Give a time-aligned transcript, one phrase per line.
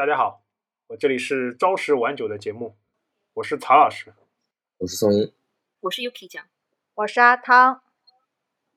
[0.00, 0.42] 大家好，
[0.86, 2.74] 我这里是朝十晚九的节目，
[3.34, 4.14] 我是曹老师，
[4.78, 5.34] 我是宋一，
[5.80, 6.46] 我是 Yuki 酱，
[6.94, 7.82] 我是阿汤。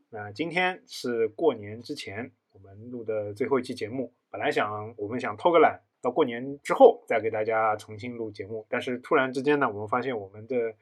[0.10, 10.76] 那今天是过年之前我们录的最后一期节目，本来想我们想偷个懒，到过年之后再给大家重新录节目，但是突然之间呢，我们发现我们的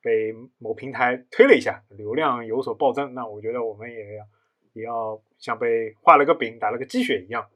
[0.00, 4.24] 被某平台推了一下，流量有所暴增，那我觉得我们也要
[4.72, 7.50] 也要像被画了个饼、打了个鸡血一样。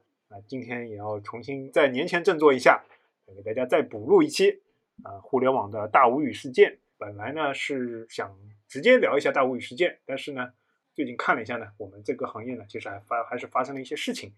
[0.47, 2.83] 今天也要重新在年前振作一下，
[3.27, 4.61] 给大家再补录一期
[5.03, 6.77] 啊，互联网的大无语事件。
[6.97, 8.33] 本来呢是想
[8.67, 10.53] 直接聊一下大无语事件，但是呢，
[10.93, 14.33] 最近看了一下呢，我们这个行业呢，其实还发还是发生了一些事情。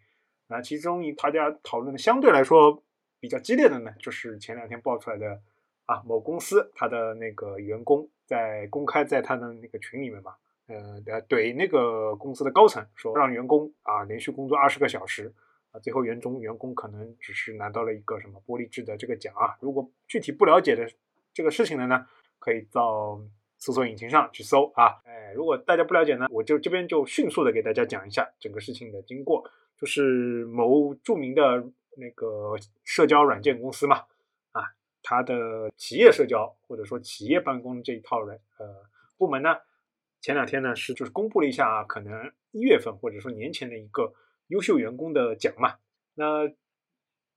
[0.47, 2.81] 那其中一大家讨论的相对来说
[3.19, 5.41] 比较激烈的呢，就是前两天爆出来的
[5.85, 10.35] 啊，某公司他的那个员工在公开在他的那个群里面嘛，
[10.67, 15.33] 呃，怼那个公司的高层，说让员工啊连续工作二十个小时。
[15.71, 19.57] 啊，最后员工员工可能只是拿到了一个什么玻璃制的这个奖啊。
[19.59, 20.89] 如果具体不了解的
[21.33, 22.07] 这个事情的呢，
[22.39, 23.21] 可以到
[23.57, 25.01] 搜索引擎上去搜啊。
[25.03, 29.43] 哎，如果大家不了解呢，我就这边就迅速的给大家讲一下整个事情的经过。
[29.77, 34.05] 就是某著名的那个社交软件公司嘛，
[34.53, 34.63] 啊，
[35.03, 38.65] 它的企业社交或者说企业办公这一套人呃
[39.17, 39.57] 部门呢，
[40.21, 44.13] 前两天呢是就是公布了一下，可能一月份或者说年前的一个。
[44.47, 45.75] 优秀员工的奖嘛，
[46.15, 46.47] 那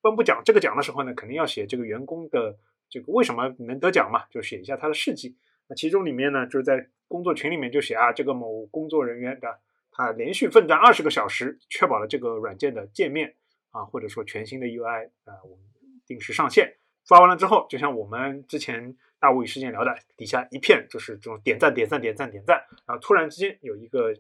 [0.01, 2.59] 颁布奖这个奖的时候呢，肯定要写这个员工的
[2.89, 5.37] 这个为什么能得奖嘛，就写一下他的事迹。
[5.69, 13.35] 那其中里面呢，就是在工作群里面就写啊，这个某工作人员的他连续奋战二十个小时，确保了这个软件的界面
[13.71, 15.65] 啊，或者说全新的 UI 啊，我们
[16.07, 16.77] 定时上线。
[17.07, 24.15] 发完了之后，就像我们之前大无语事件聊的，底下一片就是这种点赞、点赞、点赞、点赞，然后突然之间有一个。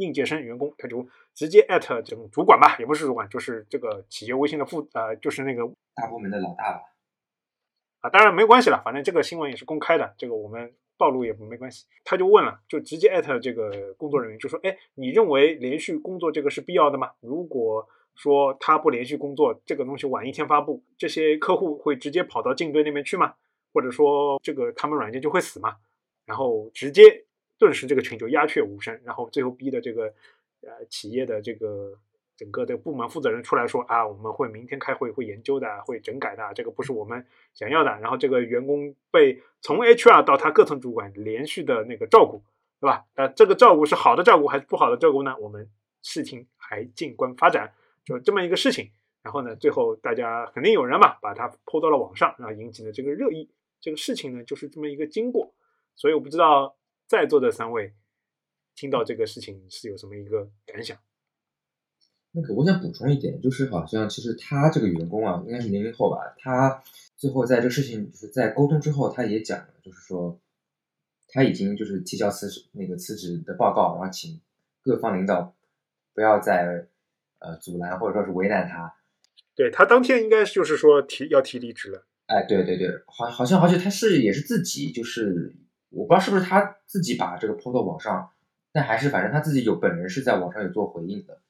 [0.00, 5.62] 应届生员工他就直接艾特这种主管吧，也不是主管，就是这个企业微信的副呃，就是那个
[5.94, 6.80] 大部门的老大吧。
[8.00, 11.86] 啊，当然没关系了，反正这个新闻也是公开的，这个我们暴露也没关系。
[12.04, 17.12] 他就问了，就直接艾特这个工作人员，就说：“哎，你认为连续工作这个是必要的吗？
[17.20, 23.34] 如果说他不连续工作，这个东西晚一天发布，这些客户会直接跑到竞队那边去吗？
[23.72, 25.76] 或者说这个他们软件就会死吗？”
[26.26, 27.26] 然后直接。
[27.60, 30.14] 顿时这个群就鸦雀无声，然后最后逼的这个
[30.62, 31.98] 呃企业的这个
[32.36, 37.90] 整个的部门负责人出来说啊，我们会明天开会会研究的，会整改的，这个不是我们想要的。
[38.00, 42.42] 然后这个员工被从 HR 到他各层主管连续的那个照顾，
[42.80, 43.04] 对吧？
[43.14, 45.36] 呃，这个照顾是好的照顾还是不好的照顾呢？
[45.38, 45.68] 我们
[46.02, 47.72] 事情还静观发展，
[48.04, 48.90] 就这么一个事情。
[49.22, 53.48] 然后呢，最后大家肯定有人嘛，把它抛到了网上，然后引起了这个热议。
[53.80, 55.52] 这个事情呢，就是这么一个经过。
[55.94, 56.74] 所以我不知道。
[57.08, 57.94] 在座的三位
[58.78, 60.96] 听到这个事情是有什么一个感想？
[62.30, 66.32] 那个，我想补充一点，就是好像其实他这个员工啊，应该是零零后吧。
[66.38, 66.80] 他
[67.16, 70.38] 最后在这个事情就是在沟通之后，他也讲了，就是说
[71.26, 74.40] 他已经就是提交辞职那个辞职的报告，然后请
[74.80, 75.56] 各方领导
[76.14, 76.86] 不要再
[77.40, 78.94] 呃阻拦或者说是为难他。
[79.56, 82.06] 对他当天应该就是说提要提离职了。
[82.26, 85.56] 哎，对对对，好，好像而且他是也是自己就是。
[85.90, 88.30] 我不知道是不是他自己把这个抛到网上，
[88.72, 91.40] 但还是反正他自己有本人是在网上有做回应的。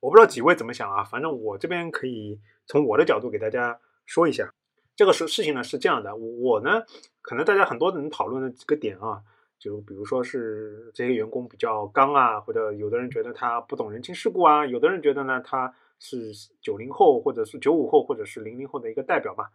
[0.00, 4.52] 我不知道几位怎么想啊，反正我这边可以从我的角度给大家说一下，
[4.96, 6.82] 这个事事情呢是这样的，我呢
[7.20, 9.22] 可能大家很多人讨论的几个点啊，
[9.58, 19.52] 就比如说是这些员工比较刚啊，或者有的人觉得他不懂人情世故啊，有的人觉得呢他是九零后或者是九五后或者是零零后的一个代表吧，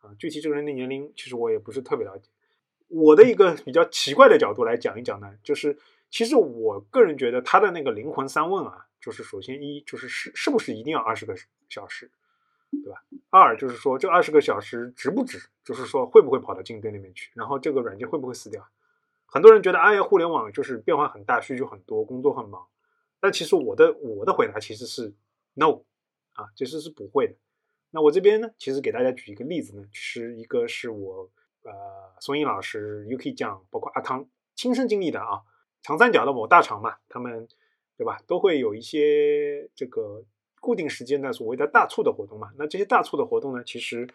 [0.00, 2.30] 啊，具体这个人的年龄其实我也不是特别了解。
[2.88, 5.76] 我的一个比较奇怪的角度来讲一讲呢，就是
[6.10, 11.34] 其实我个人觉得他的那个灵魂三问啊，就是首先一就是是是不是一定要二十个
[11.68, 12.10] 小时，
[12.70, 13.02] 对吧？
[13.30, 18.68] 二就是说这二十个小时值不值，就是说会不会跑到竞争那边去，然后这个软件会不会死掉？
[19.24, 22.66] 很多人觉得哎呀，互联网就是变化很大，需求很多，工作很忙，
[23.20, 25.14] 但其实我的我的回答其实是
[25.54, 25.82] no
[26.32, 27.34] 啊，其实是不会的。
[27.90, 31.30] 那我这边呢，其实给大家举一个例子呢，其实一个是我。
[31.62, 31.72] 呃，
[32.20, 35.42] 松英老师、UK 酱，包括阿汤亲身经历的啊，
[35.82, 37.46] 长三角的某大厂嘛，他们
[37.96, 40.24] 对吧，都会有一些这个
[40.60, 42.50] 固定时间的所谓的大促的活动嘛。
[42.56, 44.08] 那这些大促的活动呢，其实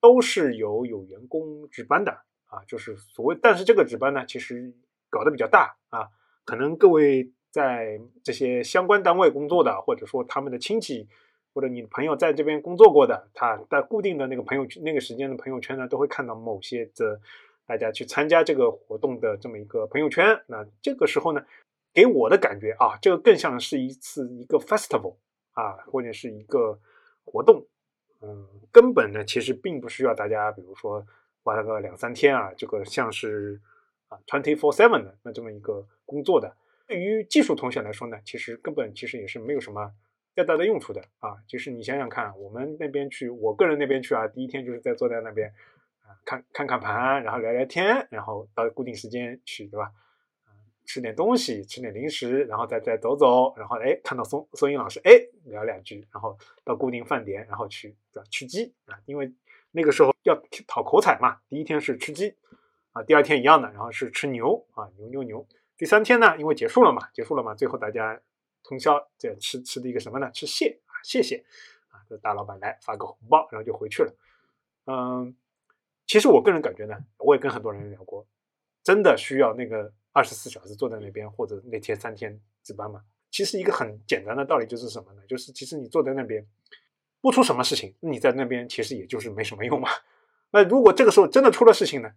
[0.00, 2.12] 都是由有员工值班的
[2.46, 4.72] 啊，就是所谓，但是这个值班呢，其实
[5.10, 6.08] 搞得比较大啊，
[6.44, 11.08] 可能各位在这些相关单位工作的，或者说他们的亲戚。
[11.54, 17.20] 或者你朋友在这边工作过的，他在固定的那个朋友圈那个时间的朋友圈呢，都会看到某些的
[17.68, 20.42] 大家去参加这个活动的这么一个朋友圈。
[20.46, 21.44] 那这个时候呢，
[21.92, 25.16] 给我的感觉啊，这个更像是一次一个 festival
[25.52, 26.80] 啊，或者是一个
[27.24, 27.66] 活动
[28.22, 31.06] 嗯，根本呢其实并不需要大家，比如说
[31.44, 33.60] 花个两三天啊，这个像是
[34.08, 36.56] 啊 twenty four seven 的那这么一个工作的。
[36.86, 39.92] 对于技术同学来说呢，其实根本其实也是没有什么
[40.34, 41.36] 太大的用处的啊。
[41.46, 45.52] 就是你想想看，我们那边去，我个人那边去啊，第一天就是在坐在那边
[46.24, 49.92] 看看看盘，然后聊聊天，然后到固定时间去，对吧？
[50.84, 55.12] 吃点东西，吃点零食，然后再再走走，然后哎，看到松松英老师，哎，
[55.44, 58.26] 聊两句，然后到固定饭点，然后去对吧？
[58.30, 59.30] 吃鸡啊，因为
[59.72, 60.34] 那个时候要
[60.66, 61.40] 讨口彩嘛。
[61.46, 62.34] 第一天是吃鸡
[62.92, 65.46] 啊，第二天一样的，然后是吃牛啊，牛牛牛。
[65.76, 68.18] 第三天呢，因为结束了嘛，结束了嘛，最后大家
[68.64, 70.30] 通宵在吃吃的一个什么呢？
[70.32, 71.44] 吃蟹啊，蟹蟹
[71.90, 74.14] 啊，这大老板来发个红包，然后就回去了。
[74.86, 75.36] 嗯，
[76.08, 78.26] 其实我个人感觉呢，我也跟很多人聊过，
[78.82, 79.92] 真的需要那个。
[80.10, 83.00] 二十四小时坐在那边，或者那天三天值班嘛？
[83.30, 85.22] 其实一个很简单的道理就是什么呢？
[85.28, 86.44] 就是其实你坐在那边，
[87.20, 89.88] 不出什么事情，你在那边其实也就是没什么用嘛。
[90.50, 92.10] 那如果这个时候真的出了事情呢？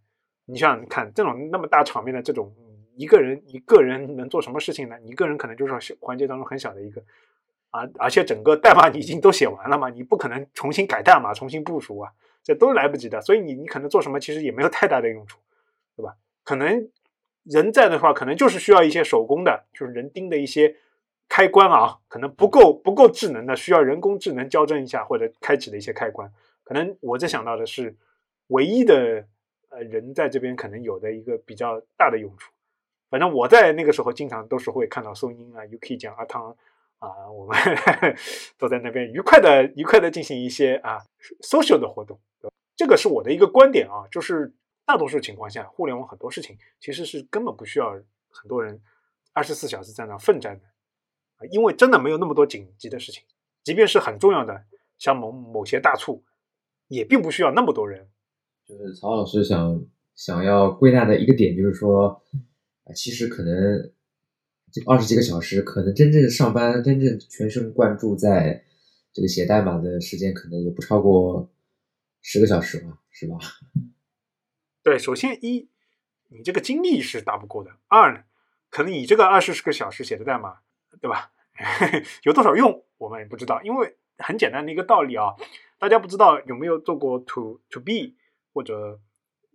[0.45, 2.51] 你想想看，这种那么大场面的这种，
[2.95, 4.99] 一个人一个人能做什么事情呢？
[5.01, 7.03] 一个人可能就是环节当中很小的一个
[7.69, 12.11] 啊，而且整个代码你已经都写完了嘛，你不可能重新改代码、重新部署啊，
[12.43, 13.21] 这都来不及的。
[13.21, 15.39] 所以你你可能做什么其实也没有太大的用处，
[15.95, 16.15] 对吧？
[16.43, 16.89] 可能。
[17.43, 20.75] 人在的话，可能就是需要一些手工的，就是人盯的一些
[21.27, 26.31] 开关啊，可能不够不够智能的，需要人工智能校正一下或者开启的一些开关。
[26.63, 27.97] 可能我在想到的是，
[28.49, 29.25] 唯一的
[29.69, 32.51] 呃人在这边可能有的一个比较大的用处。
[33.09, 36.55] 反正我在那个时候经常都是会看到松音啊、UK 讲阿汤
[36.99, 37.57] 啊，我们
[38.59, 40.99] 都在那边愉快的愉快的进行一些啊
[41.41, 42.19] social 的活动。
[42.81, 44.51] 这个是我的一个观点啊，就是。
[44.83, 47.93] 大多数情况下，互联网很多事情其实是根本不需要
[48.29, 48.81] 很多人
[49.31, 50.65] 二十四小时在那奋战的
[51.37, 53.23] 啊，因为真的没有那么多紧急的事情。
[53.63, 54.65] 即便是很重要的，
[54.97, 56.23] 像某某些大促，
[56.87, 58.09] 也并不需要那么多人。
[58.67, 59.81] 就是曹老师想
[60.15, 62.21] 想要归纳的一个点，就是说，
[62.93, 63.91] 其实可能
[64.71, 68.65] 这二十几个小时，可能真正上班、真正全神贯注在
[69.13, 71.49] 这个写代码的时间，可能也不超过
[72.21, 73.37] 十个小时吧，是吧？
[74.83, 75.69] 对，首先一，
[76.29, 78.23] 你这个精力是打不够的；二呢，
[78.69, 80.59] 可能你这个二十四个小时写的代码，
[80.99, 81.31] 对吧？
[82.23, 83.61] 有多少用，我们也不知道。
[83.63, 85.35] 因为很简单的一个道理啊，
[85.77, 88.15] 大家不知道有没有做过 to to B
[88.53, 88.99] 或者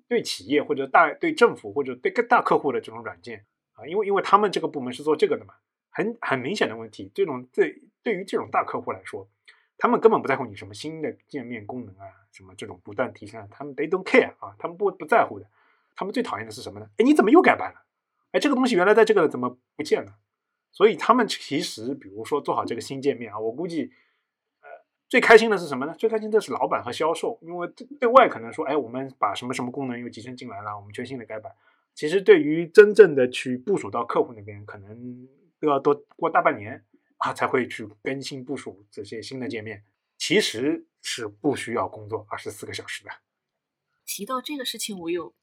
[0.06, 3.86] 对企业或者大对政府或者对各大客户的这种软件啊？
[3.86, 5.54] 因为因为他们这个部门是做这个的嘛，
[5.90, 7.10] 很很明显的问题。
[7.14, 9.28] 这种对对于这种大客户来说。
[9.78, 15.46] 他们根本不在乎你什么新的界面功能啊，什么这种不断提升，他们 they don't care 啊，他们不不在乎的。
[15.94, 16.86] 他们最讨厌的是什么呢？
[16.98, 17.82] 哎，你怎么又改版了？
[18.32, 20.16] 哎，这个东西原来在这个怎么不见了？
[20.72, 23.90] 所以他们其实，比如说做好这个新界面啊，我估计，
[24.60, 24.68] 呃，
[25.08, 25.94] 最开心的是什么呢？
[25.98, 27.66] 最开心的是老板和销售，因为
[27.98, 31.50] 对外可能说，哎，我们把什么什么功能又集成进来了，我们全新的改版。
[31.94, 35.26] 其实对于真正的去部署到客户那边，可能
[35.58, 36.84] 都要多过大半年。
[37.18, 39.84] 啊，才会去更新部署这些新的界面，
[40.18, 43.10] 其实是不需要工作二十四个小时的。
[44.04, 45.34] 提到这个事情，我有，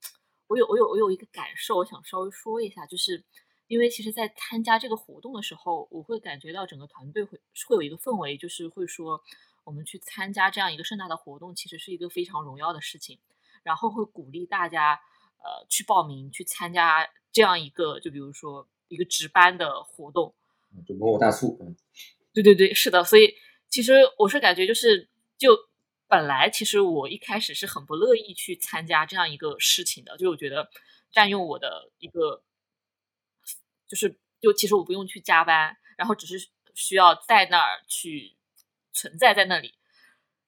[0.47, 3.23] 我有，我有，我有一个感受，我想稍微说一下，就是
[3.67, 9.21] 因为其实，在参加这个活动的时候，我会感觉到整个团队会会有一个氛围，就是会说，
[9.63, 13.19] 我们去参加这样一个盛大的活动，其实是一个非常荣耀的事情，
[13.63, 15.01] 然后会鼓励大家，
[15.43, 20.35] 呃，去报名去参加这样一个，就比如说一个值班的活动。
[20.87, 21.75] 就某某大促，嗯
[22.33, 23.35] 对对对，是的，所以
[23.69, 25.55] 其实我是感觉就是，就
[26.07, 30.69] 本来其实我一开始是很不乐意去参加这样一个事情的，就我觉得
[31.11, 32.43] 占用我的一个，
[33.87, 38.35] 就是就其实我不用去加班，然后只是需要在那儿去
[38.91, 39.75] 存在在那里，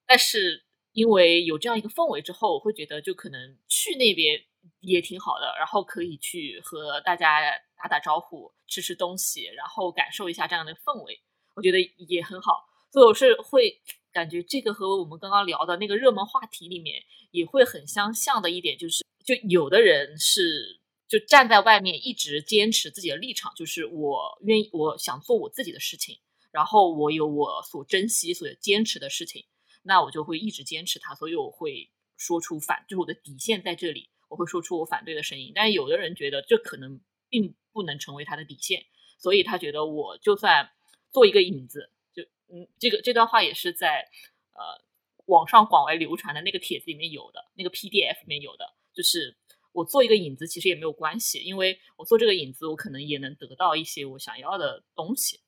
[0.08, 4.44] 但是因为有这样一个氛围之后，我会觉得就可能去那边
[4.80, 7.42] 也挺好的，然后可以去和大家。
[7.78, 11.22] 打打招呼，吃吃东西，然后感受一下这样的氛围，
[11.56, 12.66] 我觉得也很好。
[12.92, 13.82] 所以我是会
[14.14, 26.20] 感觉这个和我们刚刚聊的那个热门话题里面也会很相像的一点，就是就有的人是就站在外面一直坚持自己的立场，就是我愿意，我想做我自己的事情，
[26.52, 29.46] 然后我有我所珍惜、所坚持的事情，
[29.84, 31.14] 那我就会一直坚持它。
[31.14, 35.52] 所以我会说出反，就是我的底线在这里，我会说出我反对的声音。
[35.54, 37.54] 但是有的人觉得这可能并。
[37.76, 38.86] 不能成为他的底线，
[39.18, 40.72] 所以他觉得我就算
[41.12, 44.08] 做一个影子，就嗯，这个这段话也是在
[44.54, 44.82] 呃
[45.26, 49.36] 网上广为流传的那个帖子里面有的，那个 PDF 里面有的，就是
[49.74, 55.42] 我做一个影子其实也没有关系，因为我做这个影子，我可能也能得到一些我想要的东西。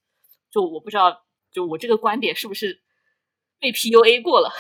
[0.52, 2.82] 就我不知道，就我这个观点是不是
[3.58, 4.52] 被 PUA 过了？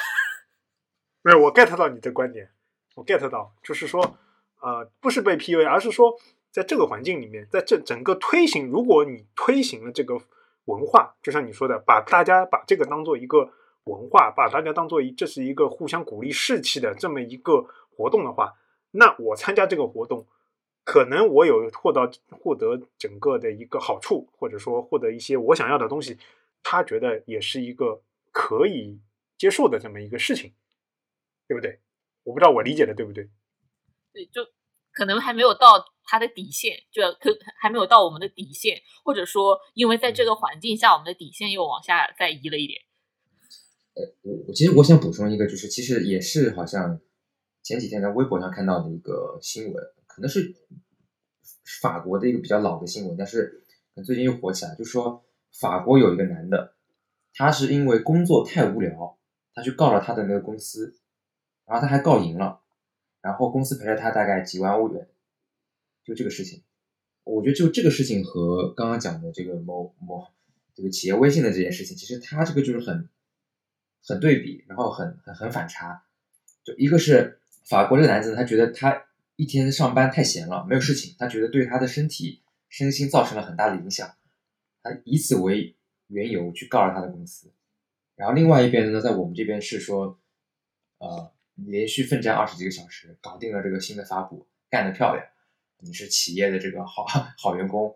[1.21, 2.49] 没有，我 get 到你的观点，
[2.95, 4.17] 我 get 到，就是说，
[4.61, 6.17] 呃，不是被 PUA，而是说，
[6.57, 10.19] 在这个环境里面，在这整个推行，如果你推行了这个
[10.65, 13.51] 文化，就像你说的，把大家把这个当做一个
[13.83, 18.55] 文化，把大家当做一这是一个互相鼓励士气的这么一个活动的话，
[18.89, 20.25] 那我参加这个活动，
[20.83, 26.17] 可能我有获到获得整个的一个好处，或者说获得一些我想要的东西，
[26.63, 28.99] 他觉得也是一个可以
[29.37, 30.51] 接受的这么一个事情。
[31.47, 31.79] 对不对？
[32.23, 33.29] 我不知道我理解的对不对。
[34.11, 34.41] 对，就
[34.97, 37.29] 可能还没有到他的底线，就可
[37.61, 42.81] 还没有到我们的底线，或者说，因为在这个环境下，我们的底线又往下再移了一点。
[43.93, 46.99] 呃，我我其实我想补充一个，就是其实也是好像
[47.61, 49.75] 前几天在微博上看到的一个新闻，
[50.07, 50.55] 可能是
[51.81, 53.63] 法国的一个比较老的新闻，但是
[54.03, 55.23] 最近又火起来，就说
[55.59, 56.73] 法国有一个男的，
[57.35, 59.19] 他是因为工作太无聊，
[59.53, 60.99] 他去告了他的那个公司。
[61.65, 62.61] 然后他还告赢了，
[63.27, 65.05] 然后公司赔了他大概几万欧元，
[66.01, 66.63] 就这个事情，
[67.25, 70.25] 我觉得就这个事情和刚刚讲的这个某某
[70.73, 73.09] 这个企业微信的这件事情，其实他这个就是很
[74.01, 76.05] 很对比，然后很很很反差。
[76.63, 84.09] 就一个是法国这个男子，他觉得他一天上班太闲了，没有事情，他觉得对他的身体身心造成了很大的影响，
[84.81, 85.75] 他以此为
[86.07, 87.51] 缘由去告了他的公司。
[88.15, 90.17] 然后另外一边呢，在我们这边是说，
[90.99, 91.33] 呃。
[91.65, 95.25] 连续奋战二十几个小时，搞定了这个新的发布，干得漂亮！
[95.79, 97.05] 你是企业的这个好
[97.37, 97.95] 好员工，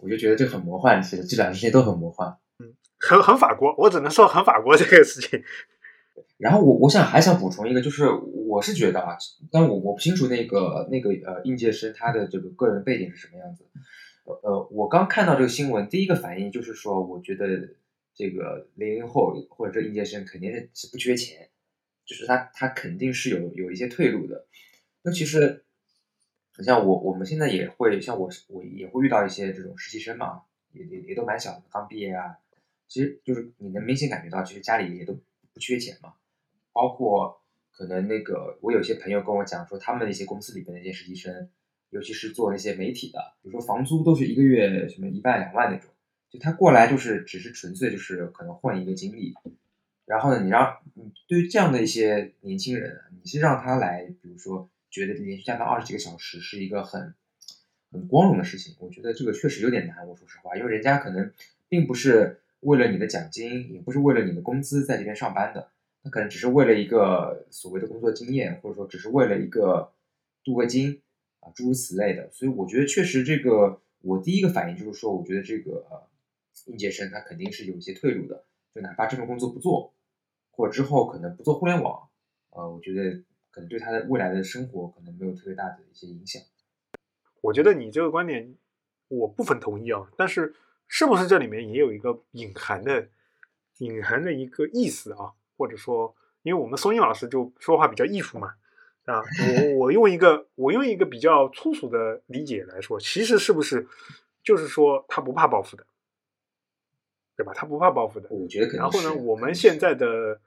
[0.00, 1.02] 我就觉得这很魔幻。
[1.02, 5.42] 其实这两件事情都很魔幻，嗯，很很法国，我只能说很法国这个事情。
[6.38, 9.16] 然后我我想还想补充一个，就是我是觉得啊，
[9.52, 13.64] 但我我不清楚那个那个呃应届生他的这个个人背景是什么样子。
[14.24, 17.46] 呃，我刚看到这个新闻，第一个反应就是说，我觉得
[18.14, 21.48] 这个零零后或者这应届生肯定是是不缺钱。
[22.08, 24.46] 就是他，他肯定是有有一些退路的。
[25.02, 25.62] 那其实，
[26.54, 30.40] 很像我，我们现在也会像我，我也会遇到一些这种实习生嘛，
[30.72, 32.38] 也也也都蛮小的，刚毕业啊。
[32.86, 35.12] 其实就是你能明显感觉到，其实家里也都
[35.52, 36.14] 不缺钱嘛。
[36.72, 41.50] 包括可能那个，我有些朋友跟我讲说，他们那些公司里边的一些实习生，
[41.90, 45.90] 尤其是做那些媒体的，比如说房租都是一个月什么一万两万那种，
[46.30, 49.34] 就他过来就是只是纯粹就是可能混一个经历。
[50.08, 57.14] 然后呢，你让你对于这样的一些年轻人，你是让他来，比如说觉得连续加班二十几个小时是一个很
[57.92, 60.08] 很光荣的事情，我觉得这个确实有点难。
[60.08, 61.30] 我说实话，因为人家可能
[61.68, 65.68] 并不是为了你的奖金，也不是为了你的工资在这边上班的，
[66.02, 69.92] 他可能只是为了一个所谓的工作经验，或者说只是为了一个
[70.42, 71.02] 镀个金
[71.40, 72.30] 啊，诸如此类的。
[72.32, 75.84] 所以我觉得确实这个，我第一个反应就是说，我觉得这个
[76.64, 79.92] 应届生他肯定是有一些退路的，就哪怕这份工作不做。
[80.58, 82.08] 或者之后可能不做互联网，
[82.50, 83.22] 呃，我觉得
[83.52, 86.42] 可能对他的未来的生活可能没有特别大的一些影响。
[87.40, 88.56] 我觉得你这个观点
[89.06, 90.52] 我部分同意啊，但是
[90.88, 93.06] 是不是这里面也有一个隐含的、
[93.78, 95.30] 隐含的一个意思啊？
[95.56, 96.12] 或者说，
[96.42, 98.54] 因为我们松英老师就说话比较艺术嘛，
[99.04, 103.86] 啊，我我用一个我用一个比较粗俗的理解来说，其实是不是
[104.42, 105.86] 就是说他不怕报复的，
[107.36, 107.52] 对吧？
[107.54, 108.28] 他不怕报复的。
[108.30, 108.80] 我觉得可能。
[108.80, 110.40] 然后呢，我们现在的。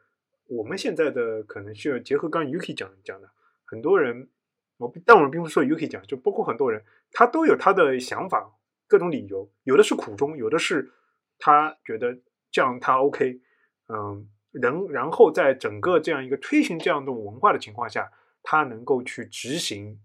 [0.54, 3.32] 我们现在的可能需要结合刚 Yuki 讲讲的，
[3.64, 4.30] 很多人，
[4.76, 8.52] 我但我们并不是说 Yuki 讲，就包括很多人，他都有他的想法，
[8.86, 10.92] 各种理由，有的是苦衷，有的是
[11.40, 12.20] 他觉得
[12.52, 13.40] 这样他 OK，
[13.88, 14.28] 嗯，
[14.62, 18.12] 能然后在整个这样一个推行这样的文化的情况下，
[18.44, 20.02] 他能够去执行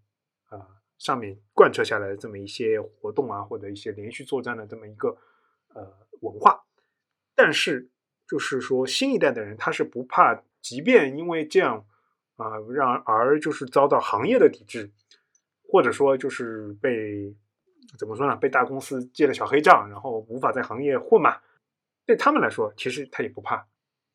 [0.49, 5.19] 啊上面贯彻下来的这么一些活动啊，或者一些连续作战的这么一个
[5.75, 6.65] 呃文化，
[7.35, 7.91] 但是。
[8.29, 11.87] 就是说，新一代的人他是不怕，即便因为这样
[12.35, 14.91] 啊，让而就是遭到行业的抵制，
[15.63, 17.33] 或者说就是被
[17.97, 18.35] 怎么说呢？
[18.35, 21.37] 被大公司借了小黑账，然后无法在行业混嘛。
[22.05, 23.69] 对他们来说，其实他也不怕。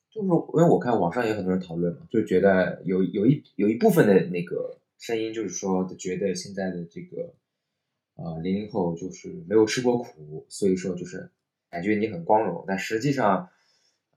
[0.09, 7.33] 就是因为我看网上有很多人讨论嘛，就觉得有有一有一部分的那个声音，就是说觉得现在的这个
[8.17, 11.31] 啊零零后就是没有吃过苦，所以说就是
[11.69, 13.47] 感觉你很光荣，但实际上。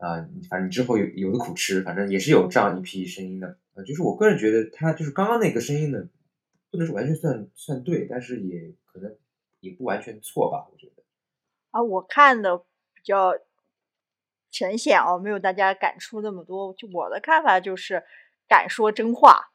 [0.04, 3.56] 啊，反正你之后有有的苦吃，反正也是有这样一批声音的。
[3.72, 6.08] 呃，就是我个人觉得，他就是刚刚那个声音呢，
[6.70, 9.16] 不能说完全算算对，但是也可能
[9.60, 11.02] 也不完全错吧，我觉得。
[11.70, 13.32] 啊，我看的比较
[14.50, 16.74] 浅显哦，没有大家感触那么多。
[16.74, 18.04] 就我的看法就是，
[18.46, 19.50] 敢说真话。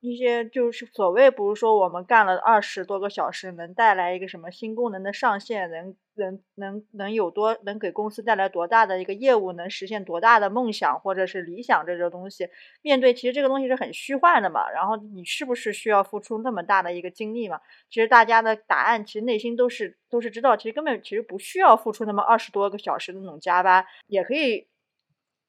[0.00, 12.48] 一些就是所谓，不是说我们干了二十多个小时能带来一个什么新功能的上线，能能能能有多能给公司带来多大的一个业务，能实现多大的梦想或者是理想这种东西，
[12.80, 14.70] 面对其实这个东西是很虚幻的嘛。
[14.70, 17.60] 然后你是不是需要付出那么大的一个精力嘛？
[17.90, 24.68] 其实大家的答案其实内心都是都是知道，其实根本其实不需要付出那么二十多个小时的那种加班，也可以。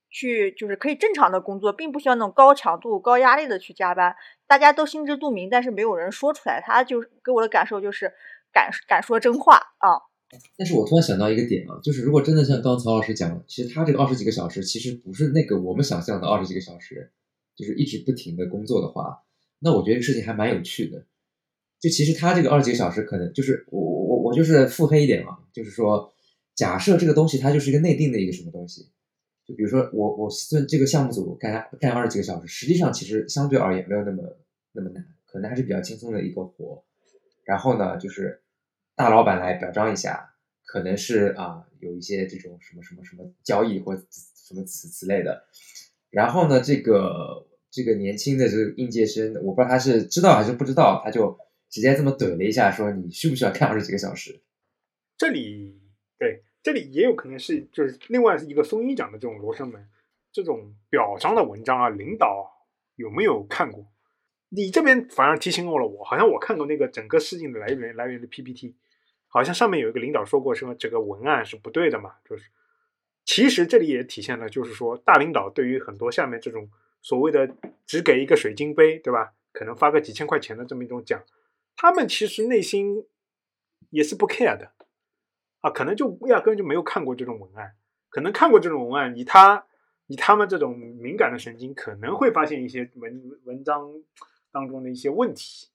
[0.10, 4.16] 去就是可以正常的工作，并不需要那种高强度、高压力的去加班。
[4.48, 6.62] 大家都心知肚明，但是没有人说出来。
[6.66, 8.12] 他就是给我的感受就是
[8.52, 10.10] 敢敢说真话啊。
[10.58, 17.12] 但是我突然想到一个点啊，就是如果真的像刚曹老师讲，其实他这个二十几个小时，其实不是那个我们想象的二十几个小时，
[17.56, 19.24] 就是一直不停的工作的话，
[19.60, 21.06] 那我觉得这个事情还蛮有趣的。
[21.80, 26.14] 就其实他这个二十几个小时，可能就是我我我就是腹黑一点嘛，就是说，
[26.56, 28.90] 假设这个东西它就是一个内定的一个什么东西。
[29.50, 34.38] 就比如说我我算这个项目组干干二十几个小时，实际上其实相对而言没有那么
[34.72, 36.84] 那么难，可能还是比较轻松的一个活。
[37.44, 38.44] 然后呢，就是
[38.96, 45.46] 大老板来表彰一下，可能是啊有一些这种什么什么什么交易或什么此此类的。
[46.12, 51.36] 然后呢，这个这个年轻的这个应届生，我不知道他是知道还是不知道，他就
[51.72, 54.40] 直接这么怼了一下，说你需不需要看二十几个小时？
[55.18, 55.82] 这里
[56.20, 56.44] 对。
[56.62, 59.88] 这里也有可能是，就是另外是一个松鹰讲的这种罗生门，
[60.32, 63.86] 这种表彰的文章啊，领导有没有看过？
[64.50, 68.76] 你这边反而提醒我了，我好像我看过那个整个事情的来源来源的 PPT，
[69.28, 72.50] 好像上面有一个领导说过说这个文案是不对的嘛，就是
[73.24, 76.70] 其实这里也体现了，就是说大领导对于很多下面这种
[77.02, 79.34] 所谓的只给一个水晶杯，对吧？
[79.52, 81.24] 可能发个几千块钱的这么一种奖，
[81.76, 83.06] 他们其实内心
[83.92, 84.72] 也是不 care 的。
[85.62, 87.76] 啊，可能就压根就没有看过这种文案，
[88.10, 89.66] 可能看过这种文案，以他
[90.08, 93.92] 以他们这种敏感的神经，可能会发现一些文文章
[94.52, 95.68] 当中的一些问题。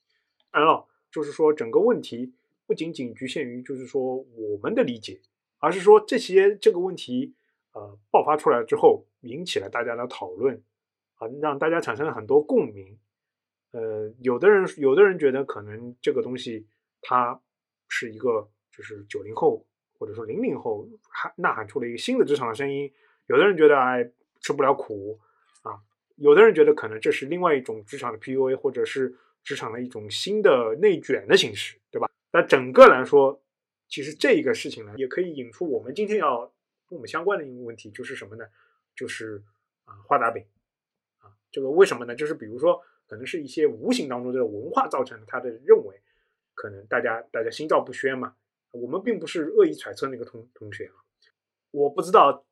[0.51, 2.33] 当然了，就是说整个问题
[2.67, 5.21] 不仅仅局限于就是说我们的理解，
[5.59, 7.35] 而是说这些这个问题
[7.73, 10.63] 呃爆发出来之后，引起了大家的讨论，
[11.17, 12.99] 啊，让大家产生了很多共鸣。
[13.73, 16.67] 呃，有的人有的人觉得可能这个东西
[17.03, 17.39] 它
[17.87, 19.67] 是一个就是九零后。
[19.99, 22.93] 或者说零零后喊呐喊出了一个新的职场的声音，
[23.27, 25.19] 有的人觉得哎吃不了苦
[25.63, 25.81] 啊，
[26.17, 32.11] 有的人觉得可能这是另外一种职场的 PUA，或者是职场的一种新的内卷的形式，对吧？
[32.33, 33.41] 那整个来说，
[33.89, 36.41] 其实这一个事情呢，也可以引出我们今天要
[36.89, 38.45] 跟我们相关的一个问题，就是什么呢？
[38.97, 39.43] 就是
[39.85, 40.45] 啊画大饼
[41.21, 42.15] 啊，这个为什么呢？
[42.15, 46.01] 就是比如说，可能是一些无形当中这个文化造成的，他的认为
[46.55, 48.35] 可能大家大家心照不宣嘛。
[48.75, 50.99] 我们并不是恶意揣测那个同同学啊，
[51.71, 52.45] 我不知道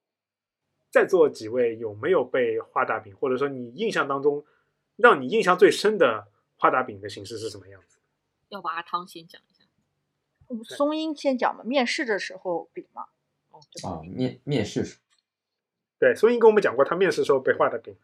[0.91, 4.45] 在座几位有没有被画大饼，或者说你印象当中
[4.97, 7.99] 让你印象最深的画大饼的形式是什么样子？
[8.49, 9.65] 要不阿汤先讲一下，
[10.77, 13.07] 松英先讲吧，面试的时候饼嘛，
[13.51, 14.99] 哦，啊，面面试，
[15.99, 17.97] 对，松英跟我们讲过他面试时候被画的饼。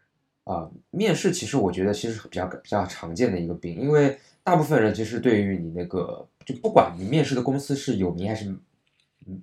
[0.48, 8.56] 啊，面试其实我觉得其实比较比较常见的一个病，因为大部分人其实对于你那个，就不管你面试的公司是有名还是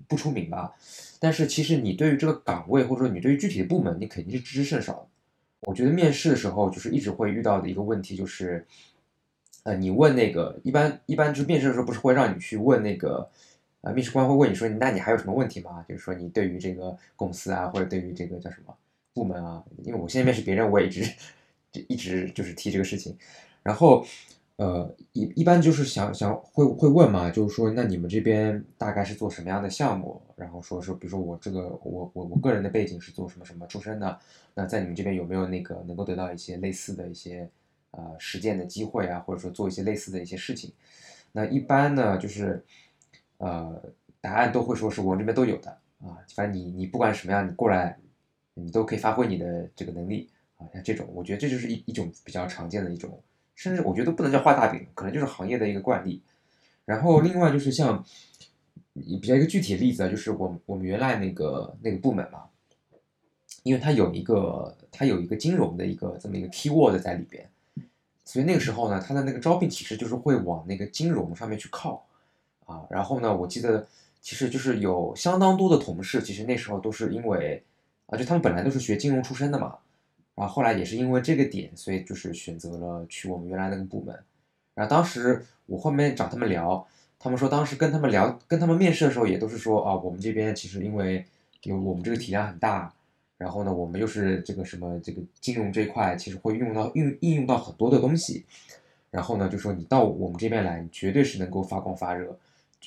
[0.08, 0.74] 不出名吧，
[1.20, 5.08] 但是其实你对于这个岗位或者说你对于具体的部门，你肯定是知之甚少。
[5.62, 8.66] 我觉得面试的时候就是一直会遇到的一个问题就是，
[9.62, 13.30] 呃，你问那个一般一般就是面试的时候不是会让你去问那个，
[13.82, 15.86] 呃，面试官会问你说，那你还有什么问题吗？
[15.88, 18.74] 就是说你对于这个公司啊，或者对于这个叫什么？
[19.16, 21.02] 部门啊，因为我现在面试别人，我也一直
[21.72, 23.18] 就一直就是提这个事情，
[23.64, 24.06] 然后
[24.58, 30.22] 呃一一般就是想想会会问嘛，就是说那你们这边大概是做什么样的项目？
[30.36, 34.20] 然后说说比如说我这个我我我个人的背景是做什么什么出身的？
[34.54, 37.50] 那在你们这边有没有那个能够得到一些类似的一些
[37.92, 40.74] 呃实践的机会啊，或者说做一些类似的一些事情？
[41.32, 42.62] 那一般呢就是
[43.38, 43.82] 呃
[44.20, 47.98] 答案都会说是我这边都有的啊，反正你你不管什么样，你过来。
[48.58, 53.22] 你都可以发挥你的这个能力啊，像这种，我觉得这就是一一种比较常见的一种，
[53.54, 56.22] 甚至我觉得不能叫画大饼，可能就是行业的一个惯例。
[56.86, 58.04] 然后另外就是像，
[58.94, 62.46] 比较一个具体的例子啊，就是我我们原来那个那个部门嘛，
[63.64, 67.50] 因为它有一个它有一个金融的一个这么一个 keyword 在里边，
[68.24, 72.06] 所以那个时候呢，它的那个招聘启事就是会往那个金融上面去靠
[72.66, 72.88] 啊。
[72.90, 73.86] 然后呢，我记得
[74.22, 77.62] 其实就是有相当多的同事，其实那时候都是因为。
[78.08, 79.78] 啊，就他们本来都是学金融出身的嘛，
[80.36, 84.18] 然后后来也是因为这个点，所以就是选择了去我们原来那个部门。
[84.74, 86.86] 然后当时我后面找他们聊，
[87.18, 91.26] 他们说当时跟他们聊，跟他们面试的时候也都是说啊，我们这边其实因为
[91.64, 92.94] 有我们这个体量很大，
[93.38, 98.46] 然后呢，我们又是这个什么这个金融这一块，其实会用到应应用到很多的东西。
[99.10, 102.38] 然后呢，就说你到我们这边来，你绝对是能够发光发热，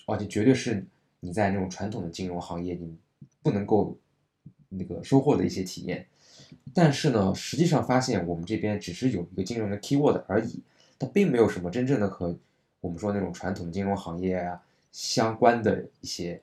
[0.07, 0.85] 而且绝对是
[1.21, 2.95] 你在那种传统的金融行业你
[3.43, 3.97] 不能够
[4.69, 6.07] 那个收获的一些体验。
[6.75, 10.61] 但是呢，实际上发现我们这边只是有一个金融的 keyword 而已，
[10.99, 12.37] 它并没有什么真正的和
[12.81, 16.41] 我们说那种传统金融行业啊相关的一些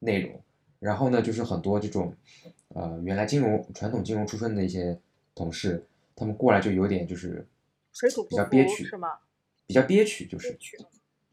[0.00, 0.40] 内容。
[0.80, 2.14] 然后呢，就是很多这种，
[2.68, 4.98] 呃，原来金融传统金融出身的一些
[5.34, 5.84] 同事，
[6.14, 7.46] 他们过来就有点就是
[7.92, 9.08] 水土不比较憋屈，是吗？
[9.66, 10.58] 比较憋屈，就是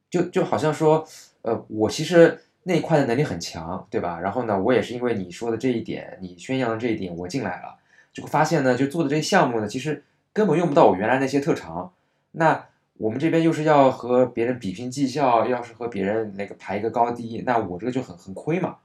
[0.09, 1.05] 就就好像说，
[1.41, 4.19] 呃，我其实那一块的能力很强，对吧？
[4.19, 7.79] 然后呢，我也是因为你说的这一点，你宣扬的这一点，我进来了，
[8.13, 11.93] 就会发现呢，就做的这些项目呢，其实根本用不到我原来那些特长。
[12.31, 18.77] 那我们这边又是要和别人比拼绩效，要是和别人那个排一个高低，那我这个就很很亏嘛。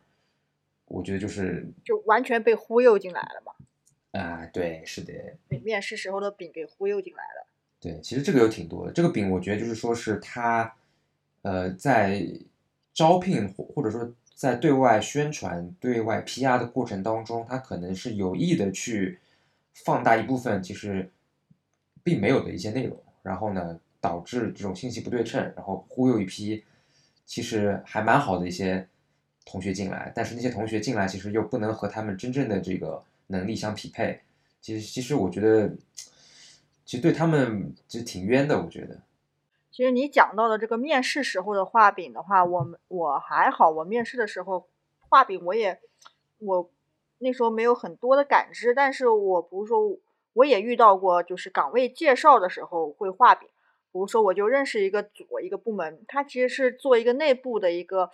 [0.86, 3.52] 我觉得就是就完全被忽悠进来了嘛，
[4.20, 5.12] 啊、对，是的，
[5.48, 7.46] 被面试时候的饼给忽悠进来了。
[7.80, 8.92] 对，其实这个有挺多的。
[8.92, 10.74] 这个饼，我觉得就是说是他，
[11.42, 12.22] 呃，在
[12.96, 19.18] 招聘或或者说在对外宣传、对外 PR 的过程当中，他可能是有意的去
[19.74, 21.10] 放大一部分其实
[22.02, 26.64] 并没有的一些内容，然后呢，导致这种信息不对称，然后忽悠一批
[27.26, 28.88] 其实还蛮好的一些
[29.44, 34.18] 同学进来，但是那些同学进来其实又不能和他们真正的这个能力相匹配。
[34.62, 35.68] 其实，其实我觉得，
[36.86, 38.98] 其实对他们其实挺冤的，我觉得。
[39.76, 44.70] 其实你讲到的这个面试时候的画饼的话，我们我还好，我面试的时候
[45.10, 45.78] 画饼我也
[46.38, 46.70] 我
[47.18, 49.98] 那时候没有很多的感知，但是我不是说
[50.32, 53.46] 我也遇到过，就是岗位介绍的时候会画饼，
[53.92, 58.10] 比如说我就认识一个组一个部门，它其实是做一个内部的一个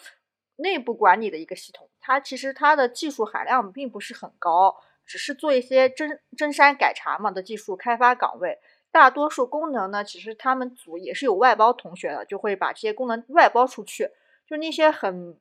[0.56, 4.74] 内部管理的一个系统，它其实它的技术含量并不是很高，
[5.06, 8.58] 只是做一些真真删改查嘛的技术开发岗位。
[8.92, 14.10] 大多数功能呢，其实他们组也是有外包同学的，就会把这些功能外包出去。
[14.46, 15.36] 就那些很，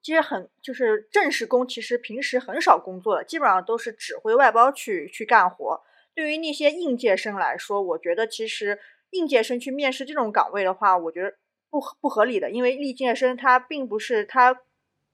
[0.00, 5.82] 其实很就是正式工，其实平时很少工作的，基本上都是指挥外包去去干活。
[6.14, 8.78] 对于那些应届生来说，我觉得其实
[9.10, 11.34] 应届生去面试这种岗位的话，我觉得
[11.68, 14.60] 不不合理的，因为应届生他并不是他。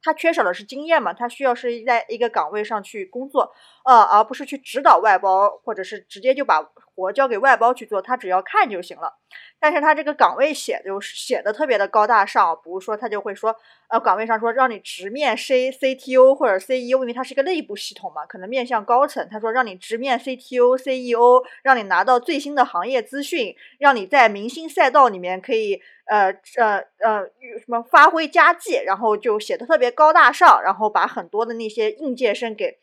[0.01, 3.53] 他缺少的是经验嘛，他需要是在一个岗位上去工作，
[3.85, 6.63] 呃，而不是去指导外包，或者是直接就把
[6.99, 9.15] 活交给外包去做，他只要看就行了。
[9.61, 13.55] 但是他这个岗位写就写的特别的高大上，比如说他就会说，
[13.89, 19.27] 呃，岗位上说让你直面 C CTO 或者 CEO，因为它是一个内部系统嘛，可能面向高层。
[19.31, 27.25] 他说让你直面 CTO、CEO，让你拿到最新的行业资讯，让你在明星赛道里面可以呃呃呃
[27.59, 32.79] 什么发挥佳绩，然后就写的特别高大上，然后把很多的那些应届生给。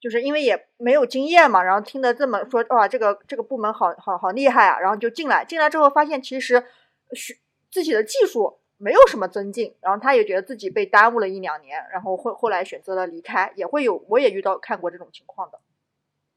[0.00, 6.62] 就是因为也没有经验嘛，然后听得这么说，哇，这个这个部门好好好厉害啊，然后就进来，进来之后发现其实
[7.12, 7.36] 学
[7.68, 15.58] 自己的技术没有什么增进，然后他也觉得自己被耽误了一两年，然后后后来选择了离开，也会有，我也遇到看过这种情况的。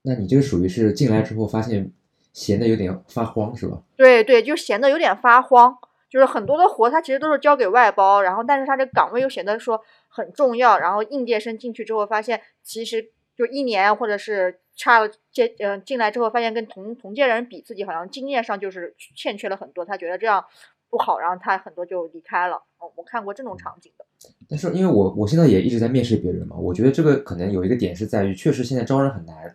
[0.02, 1.92] 那你这个属于是进来之后发现
[2.34, 3.84] 闲的有点发慌是吧？
[3.96, 5.78] 对对，就闲的有点发慌，
[6.10, 13.12] 就是很多的活他其实都是交给外包，然后但是他这岗位又显得说很重要，然后应届生进去之后发现其实。
[13.42, 20.46] 就一年，或者是差了接嗯进来之后，发现跟同同届人比，自己好像经验上就是欠缺了很多，他觉得这样
[20.92, 22.58] 不好，然后他很多就离开了。
[22.78, 24.06] 哦，我看过这种场景的。
[24.48, 29.52] 但是因为我我现在也一直在面试别人嘛，我觉得这个可能有一个点是在于，确实现在招人很难。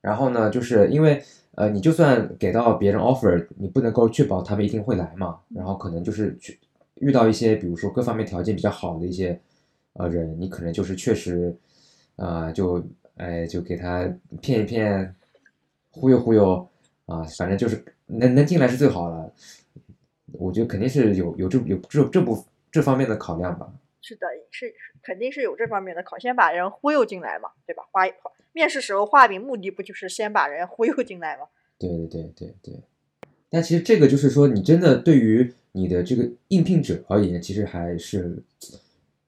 [0.00, 1.22] 然后呢，就是因为
[1.54, 5.38] 呃，你就算给到别人 offer，你不能够确保他们一定会来嘛。
[5.54, 6.58] 然后可能就是去
[6.96, 9.40] 遇到一些，比如说各方面条件比较好的一些
[9.92, 11.56] 呃人，你可能就是确实
[12.16, 12.84] 啊就。
[13.16, 15.14] 哎，就给他骗一骗，
[15.90, 16.68] 忽悠忽悠
[17.06, 19.32] 啊，反正就是能能进来是最好了。
[20.32, 23.72] 我觉得肯定是有有这有这这部这方面的考量吧。
[24.00, 27.82] 是的，是肯定是有这方面的考，先把人忽悠进来嘛，对吧？
[27.92, 28.02] 画
[28.52, 31.48] 面试时候画饼目的不就是先把人忽悠进来吗？
[31.78, 32.80] 对对对对对。
[33.48, 38.42] 但其实这个就是说，你真的对于你的这个应聘者而言，其实还是，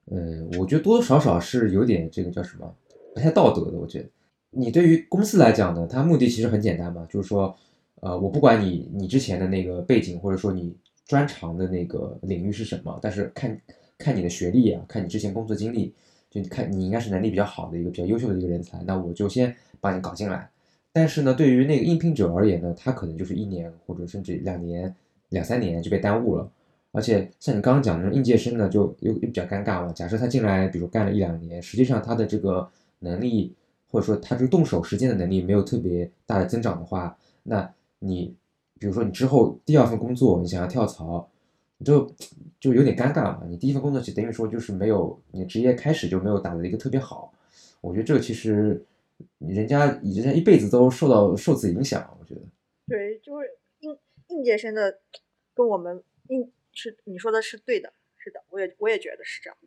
[0.05, 0.17] 呃，
[0.57, 2.75] 我觉得多多少少是有点这个叫什么？
[3.13, 4.09] 不太道德的，我觉得。
[4.55, 7.55] 你对于公司来讲呢，它目的其实很简单嘛，就是说，
[8.01, 10.75] 呃，我不管你你之前的那个背景，或者说你
[11.07, 13.59] 专长的那个领域是什么，但是看
[13.97, 15.93] 看你的学历啊，看你之前工作经历，
[16.29, 20.49] 就看你应该是能力比较好的一个比较优秀的一个人才，那我就先把你搞进来。
[20.91, 24.95] 但是呢，对于那个应聘者而言呢，他可能就是一年或者甚至两年、
[25.29, 26.47] 两三年就被耽误了。
[26.91, 29.91] 而且像你刚刚讲的应届生呢，就又又比较尴尬了。
[29.93, 32.69] 假设他进来，比如干了一两年，实际上他的这个
[33.03, 33.53] 能力
[33.89, 38.35] 或者说他这个动手实践的能力没有特别大的增长的话，那你
[38.79, 41.29] 比如说你之后第二份工作你想要跳槽，
[41.77, 42.11] 你就
[42.59, 43.43] 就有点尴尬嘛。
[43.47, 47.33] 你第一份工作就等于说就是没有你职业开始就没有打的一个特别好，
[47.81, 48.83] 我觉得这个其实
[49.37, 52.41] 人家人家一辈子都受到受此影响，我觉得。
[52.87, 53.47] 对，就是
[53.79, 54.99] 应应届生的
[55.53, 59.57] 跟我们应是你说的是对的，是的，我也我也觉得是这样。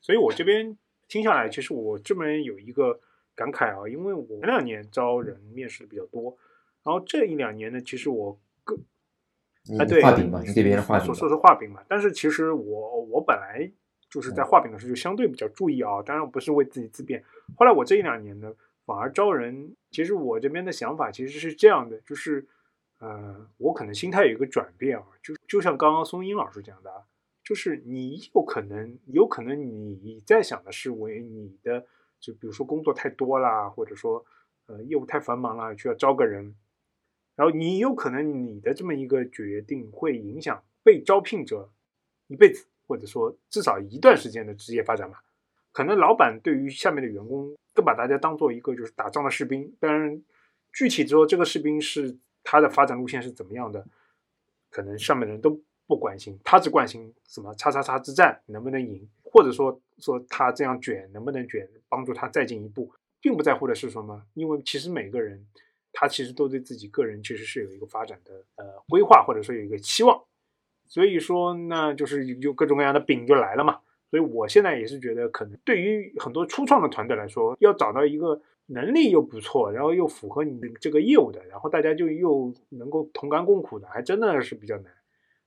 [0.00, 0.76] 所以我这边
[1.12, 2.98] 听下来，其实我这边有一个
[3.34, 6.34] 感慨啊，因为我前两年招人面试的比较多，
[6.82, 8.82] 然后这一两年呢，其实我更
[9.68, 13.70] 你啊对画饼嘛，你给别人画饼说说，是画饼嘛，但是其实我我本来
[14.08, 17.22] 就是在画饼的时候就相对比较注意啊，当然不是为自己自辩。
[17.58, 18.50] 后来我这一两年呢，
[18.86, 22.48] 反而招人，其实我这边的想法其实是这样的，就是
[23.00, 27.02] 呃，我可能心态有一个转变啊，就就像刚刚松英老师讲的啊，
[27.52, 31.84] 就是你有可能有可能你在想的是为你的，
[32.18, 34.24] 就比如说工作太多啦，或者说
[34.64, 36.56] 呃业务太繁忙啦，需要招个人。
[37.36, 41.70] 然后你有可能你的这么一个决定会影响被招聘者
[42.26, 45.22] 一辈子，或者说至少一段时间的职业发展吧。
[45.72, 50.22] 可能老板对于下面的员工更把大家当做一个就是打仗的士兵，当然
[50.72, 53.86] 具体说这个士兵是他的发展路线是怎么样的，
[54.70, 65.46] 可能上面的人都不关心，他只关心什么叉叉叉之战能不能赢，或者说说他这样卷能不能卷，帮助他再进一步，并不在乎的是什么，因为其实每个人。
[65.94, 70.22] 他其实都对自己个人其实是有一个发展的呃规划，或者说有一个期望，
[70.88, 73.80] 所以说那就是有各种各样的饼就来了嘛。
[74.10, 84.90] 所以我现在也是觉得，可能对于很多初创的团队来说，要找到一个能力又不错，然后又符合你的这个业务的，然后大家就又能够同甘共苦的，还真的是比较难。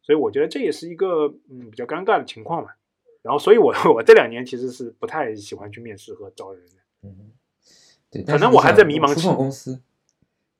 [0.06, 2.70] 所以我觉得这也是一个嗯比较尴尬的情况嘛。
[3.24, 6.74] 然后，所以我 我这两年其实是不太喜欢去面试和招人的。
[7.02, 7.32] 嗯，
[8.12, 9.82] 对，可能我还在迷茫期创公司，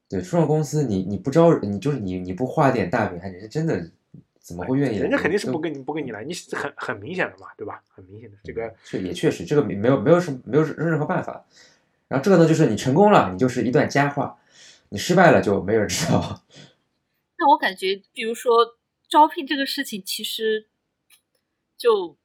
[0.10, 3.92] 对初创公司你你不招人，你就是你你不画点大饼，还人家真的
[4.40, 5.04] 怎么会愿意来？
[5.04, 7.84] 人家肯定是不跟你不跟你来，你是很很明显的嘛，对吧？
[7.88, 11.46] 很明显的这个确也确实，这个没没有没有什么没有任何办法。
[12.08, 14.38] 然后这个呢，就是你成功了，你就是一段佳话；
[14.90, 16.42] 你失败了，就没有人知道。
[17.38, 18.78] 那我感觉，比如说
[19.16, 20.68] 招聘这个事情，其实
[21.78, 22.18] 就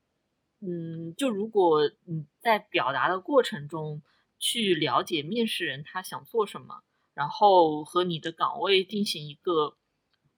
[0.59, 4.03] 嗯，就如果你在表达的过程中
[4.41, 6.83] 去了解面试人他想做什么，
[7.15, 9.77] 然后和你的岗位进行一个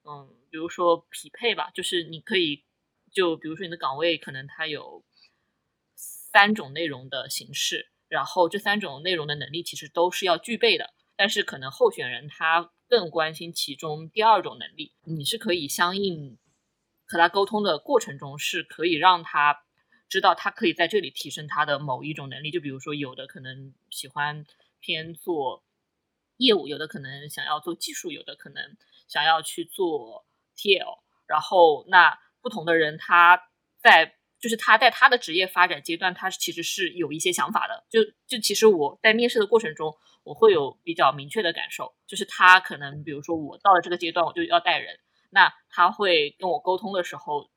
[0.03, 2.63] 嗯，比如说匹配吧，就是你可以
[3.11, 5.03] 就比如说你的岗位可能它有
[5.95, 16.37] 三种内容的形式，然后这三种内容的能力其实都是要具备的，但是可能候选人他更关心其中第二种能力，你是可以相应
[17.13, 19.65] 和他沟通的过程中，是可以让他
[20.09, 22.49] 知道他可以在这里提升他的某一种能力。
[22.49, 24.43] 就比如说，有的可能喜欢
[24.79, 25.63] 偏做
[26.37, 28.75] 业务，有的可能想要做技术，有的可能
[29.07, 30.25] 想要去做
[30.57, 31.03] TL。
[31.27, 33.39] 然后，那不同的人他
[33.79, 37.85] 在就是他在他的职业发展阶段，他其实是有一些想法的。
[37.91, 44.99] 就就其实我在面试的过程中，我会有比较明确的感受，就是他可能比如说我到了这个阶段，我就要带人，
[45.33, 47.49] 那他会跟我沟通的时候，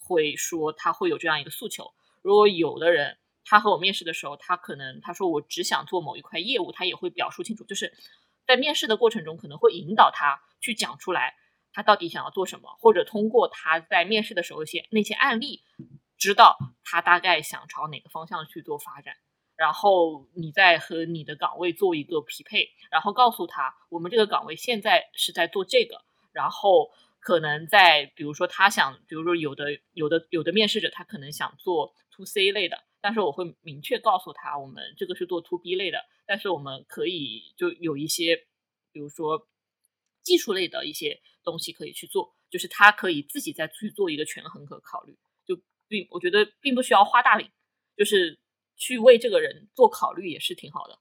[0.00, 1.94] 会说他会有这样一个诉求。
[2.20, 7.94] 如果有的人他和我面试的时候，他可能他说我只想做某一块业务，他也会表述清楚，就是
[8.44, 11.36] 在面试的过程中可能会引导他去讲出来
[11.72, 15.62] 他到底想要做什么，或者通过他在面试的时候一些那些案例，
[16.18, 19.14] 知道他大概想朝哪个方向去做发展。
[19.54, 26.02] 然后你再和你的岗位做一个匹配，然后告诉他我们这个岗位现在是在做这个，
[26.36, 38.36] 然后可能在比如说他想，比如说有的有的有的面试者他可能想做 to C 类的，但是我会明确告诉他，我们这个是做 to B 类的，但是我们可以就有一些，
[38.92, 39.48] 比如说
[40.22, 47.50] 技术类的一些东西可以去做，就是他可以自己再去做一个权衡和考虑，就并我觉得并不需要画大饼，
[47.96, 48.38] 就是
[48.76, 50.98] 去为这个人做考虑也是挺好的。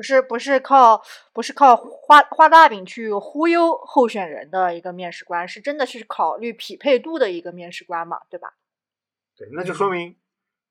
[0.00, 8.54] 不是不是靠不是靠画画大饼去忽悠候选人的一个面试官，是真的是考虑匹配度的一个面试官嘛，对吧？
[9.36, 10.16] 对，那就说明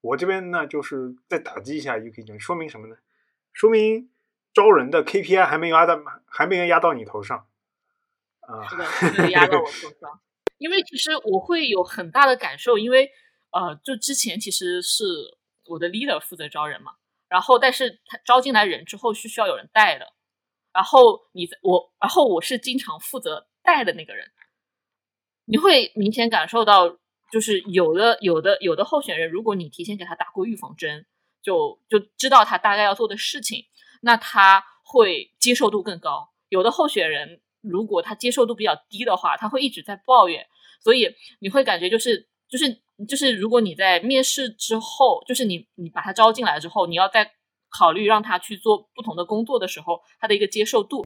[0.01, 2.95] 我这边呢，就是再打击一下 UK 讲，说明什么呢？
[3.53, 4.09] 说明
[4.51, 7.45] 招人的 KPI 还没有压到，还没有压到你头上
[8.41, 8.67] 啊。
[8.67, 10.19] 是的，没有压到我头上。
[10.57, 13.11] 因为其实我会有很大的感受，因为
[13.51, 15.03] 呃，就之前其实是
[15.67, 16.93] 我的 leader 负责招人嘛，
[17.29, 20.11] 然后但是他招进来人之后是需要有人带的，
[20.73, 24.31] 然后你我，然后我是经常负责带的那个人，
[25.45, 26.97] 你会明显感受到，
[27.31, 31.05] 就是有的有的有的候选人，如果你提前给他打过预防针，
[31.41, 33.65] 就就知道他大概要做的事情，
[34.01, 36.31] 那他会接受度更高。
[36.49, 40.47] 有的候选人如果他接受度比较低的话，他会一直在抱怨，
[40.81, 47.31] 所以你会感觉就是就是就是，如果你在面试之后，就是你你把他招进来之后，你要再
[47.69, 51.05] 考虑让他去做不同的工作的时候，他的一个接受度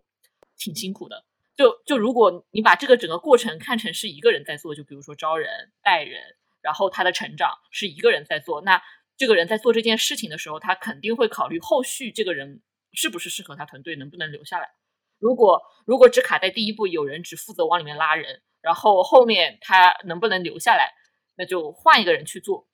[0.58, 1.26] 挺辛苦的。
[1.56, 6.20] 就就如果你把这个整个过程看成是一个人在做，就比如说招人、带人，
[6.62, 8.82] 然后他的成长是一个人在做，那
[9.16, 14.72] 这个人在做这件事情的时候，他肯定会考虑后续这个人是不是适合他团队，能不能留下来。
[15.20, 20.92] 如果如果只卡在第一步，有人只负责往里面拉人，然后后面他能不能留下来，
[21.36, 22.68] 那就换一个人去做，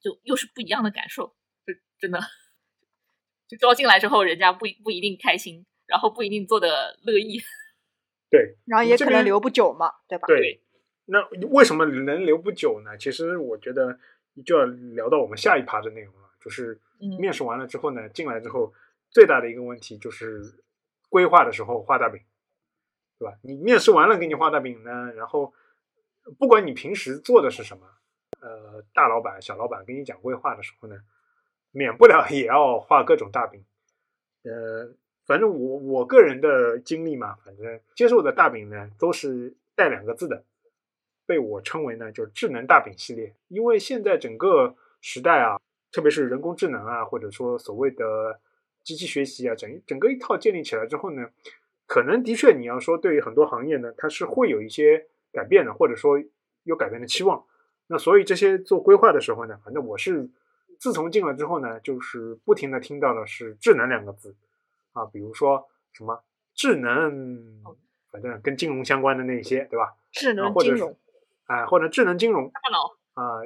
[0.00, 1.34] 就又是不一样的感受。
[1.66, 2.20] 就真的，
[3.48, 7.40] 就招进来之后，人家不不一定开心，然后不一定做的乐意。
[8.30, 10.26] 对，然后也可能留不久嘛，对吧？
[10.26, 10.62] 对，
[11.06, 12.96] 那为什么能留不久呢？
[12.96, 13.98] 其实我觉得
[14.46, 18.72] 就要聊到我们下一趴的内容了，就是嗯面试完了之后呢，进来之后
[19.10, 20.62] 最大的一个问题就是
[21.08, 22.22] 规划的时候画大饼，
[23.18, 23.36] 对吧？
[23.42, 25.52] 你面试完了给你画大饼呢，然后
[26.38, 27.86] 不管你平时做的是什么，
[28.40, 30.96] 呃，大老板、小老板跟你讲规划的时候呢，
[31.70, 33.64] 免不了也要画各种大饼，
[34.44, 34.94] 呃。
[35.26, 40.42] 反正我我个人的经历嘛，反正接受的大饼呢都是带两个字的，
[41.24, 43.32] 被我称为呢就是智能大饼系列。
[43.46, 45.60] 因为现在整个时代啊，
[45.92, 48.40] 特别是人工智能啊，或者说所谓的
[48.82, 51.30] 机器学习啊，整整个一套建立起来之后呢，
[51.86, 56.22] 可能的确你要说对于很多行业呢，它是会有一些改变了，或者说
[56.64, 57.44] 有改变的期望。
[57.86, 60.30] 那所以这些做规划的时候呢，反正我是
[60.78, 64.36] 自从进了之后呢，就是不停的听到的是智能两个字。
[64.92, 67.62] 啊，比如说什么智能，
[68.10, 69.94] 反正跟金融相关的那些，对吧？
[70.10, 70.96] 智能金融，
[71.46, 73.40] 啊，或者智能金融大脑啊，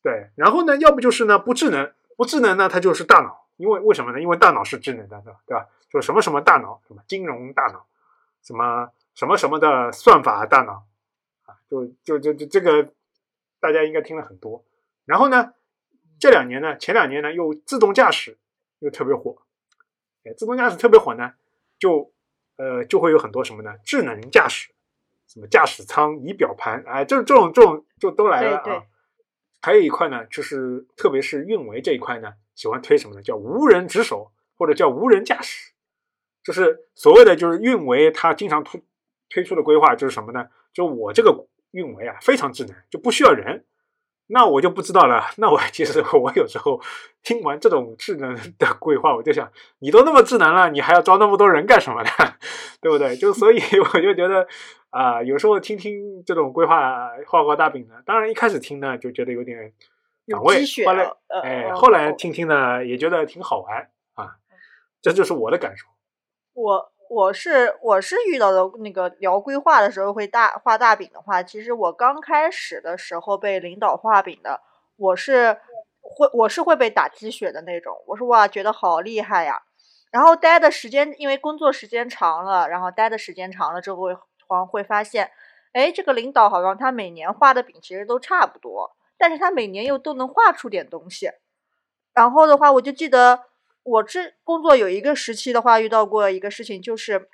[0.00, 0.30] 对。
[0.36, 4.20] 然后呢，要不就是呢不智能，不智能呢它就是大脑，因为为什么呢？
[4.20, 5.40] 因为大脑是智能的，对吧？
[5.44, 5.66] 对吧？
[5.90, 7.86] 就什么什么大脑，什么金融大脑，
[8.42, 10.86] 什么什么什么的算法大脑
[11.44, 12.92] 啊，就就就就这个
[13.60, 14.64] 大家应该听了很多。
[15.04, 15.54] 然后呢，
[16.18, 18.38] 这两年呢，前两年呢又自动驾驶
[18.80, 19.42] 又特别火。
[20.24, 21.34] 哎，自动驾驶特别火呢，
[21.78, 22.12] 就
[22.56, 23.76] 呃就会有很多什么呢？
[23.84, 24.72] 智能驾驶，
[25.26, 28.62] 什么驾驶舱、仪表盘，哎，这这种这种就都来了啊。
[28.64, 28.82] 对对
[29.60, 33.22] 还有一块呢，就是特别是运维这一块呢，喜欢推什么呢？
[33.22, 35.72] 叫无人值守或者叫无人驾驶，
[36.42, 38.82] 就是所谓的就是运维，它经常推
[39.34, 40.46] 推出的规划就是什么呢？
[40.72, 43.64] 就我这个运维啊非常智能，就不需要人。
[44.28, 45.24] 那我就不知道了。
[45.38, 46.80] 那我 其实我有时候
[47.22, 52.08] 听完这种智能的规划，我就想，你都那么智能了，你还要招那么多人干什么呢？
[52.80, 53.16] 对不对？
[53.16, 53.58] 就所以
[53.92, 54.46] 我就觉得
[54.90, 59.72] 啊、有时候听听这种规划画画大饼呢，当然一开始听呢就觉得有点
[60.26, 61.04] 有反胃鸡，血后来
[61.42, 64.36] 哎，呃后来哦听听呢也觉得挺好玩啊，
[65.02, 65.86] 这就是我的感受。
[66.52, 74.60] 我我是我是遇到的那个聊规划的时候会大画大饼的话，其实我刚开始的时候被领导画饼的，
[74.96, 75.58] 我是
[76.00, 79.62] 会我是会被打鸡血的那种，我说哇觉得好厉害呀，
[80.10, 85.30] 然后待的时间因为工作时间长了，然后待的时间长了之后会好像会发现，
[85.72, 91.30] 哎这个领导好像他每年画的饼其实都差不多，但是他每年又都能画出点东西，
[92.12, 93.44] 然后的话我就记得。
[93.84, 97.28] 我这工作有一个时期的话，遇到过一个事情，就是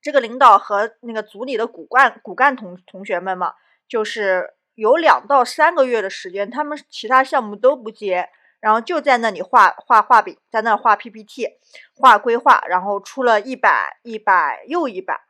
[0.00, 3.54] 这个领导和那个组里的骨干骨干同同学们嘛，
[3.88, 11.58] 就是有两到三个月的时间，他们其他项目都不接，然后就在那里画画画饼，在那画 PPT，
[11.94, 15.20] 画规划，然后出了一版一版又一版，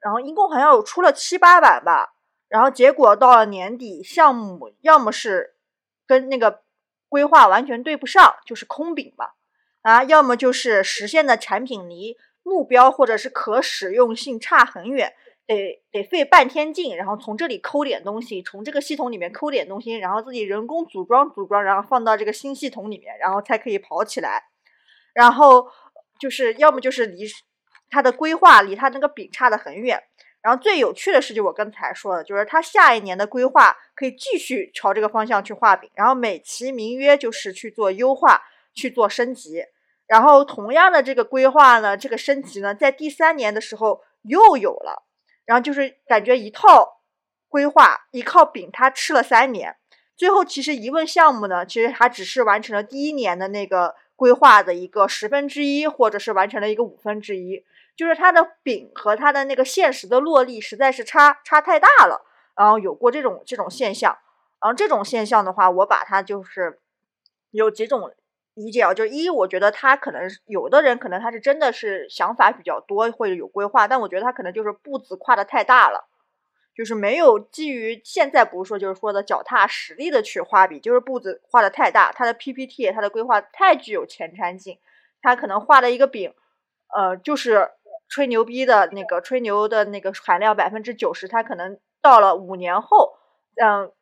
[0.00, 2.12] 然后一共好像有出了七八版吧，
[2.48, 5.54] 然后结果到了年底，项目要么是
[6.06, 6.62] 跟那个
[7.08, 9.30] 规划完全对不上，就是空饼嘛。
[9.82, 15.14] 啊，要么就是实现的产品离目标或者是可使用性差很远，
[15.46, 24.44] 得得费半天劲，然后从这里抠点东西，从这个系统里面抠点东西，然后自己人工组装组装，然后放到这个新系统里面，然后才可以跑起来。
[25.14, 25.66] 然后
[26.18, 27.24] 就是要么就是离
[27.88, 30.02] 它的规划离它那个饼差得很远。
[30.42, 38.42] 然后最有趣的是，就我刚才说的，就是他下一年的规划可以继续朝这个方向去画饼，然后美其名曰就是去做优化。
[38.72, 39.64] 去做升级，
[40.06, 45.04] 然后同样的这个规划呢，这个升级呢，在第三年的时候又有了，
[45.44, 47.00] 然后就是感觉一套
[47.48, 49.76] 规划一套饼，他吃了三年，
[50.16, 57.64] 最后其实一问项目呢，其实他只是完成了第一年的那个规划的一个十分之一，或者是完成了一个五分之一，
[57.96, 62.24] 就是它的饼和它的那个现实的落地实在是差差太大了，
[62.56, 64.16] 然后有过这种这种现象，
[64.60, 66.80] 然后这种现象的话，我把它就是
[67.50, 68.12] 有几种。
[68.54, 76.08] 理解啊，就一，我觉得他可能有的人可能他是真的是想法比较多，会有规划，但我觉得他可能就是步子跨的太大了，
[76.74, 84.78] 就是没有基于现在不是说就是说的脚踏实地的去画笔，就是步子画的太大，他的 PPT 他的规划太具有前瞻性，
[85.22, 86.34] 他可能画的一个饼，
[86.94, 87.70] 呃，就是
[88.08, 93.14] 吹牛逼的那个吹牛的那个含量百分之九十，他可能到了五年后，
[93.62, 93.92] 嗯。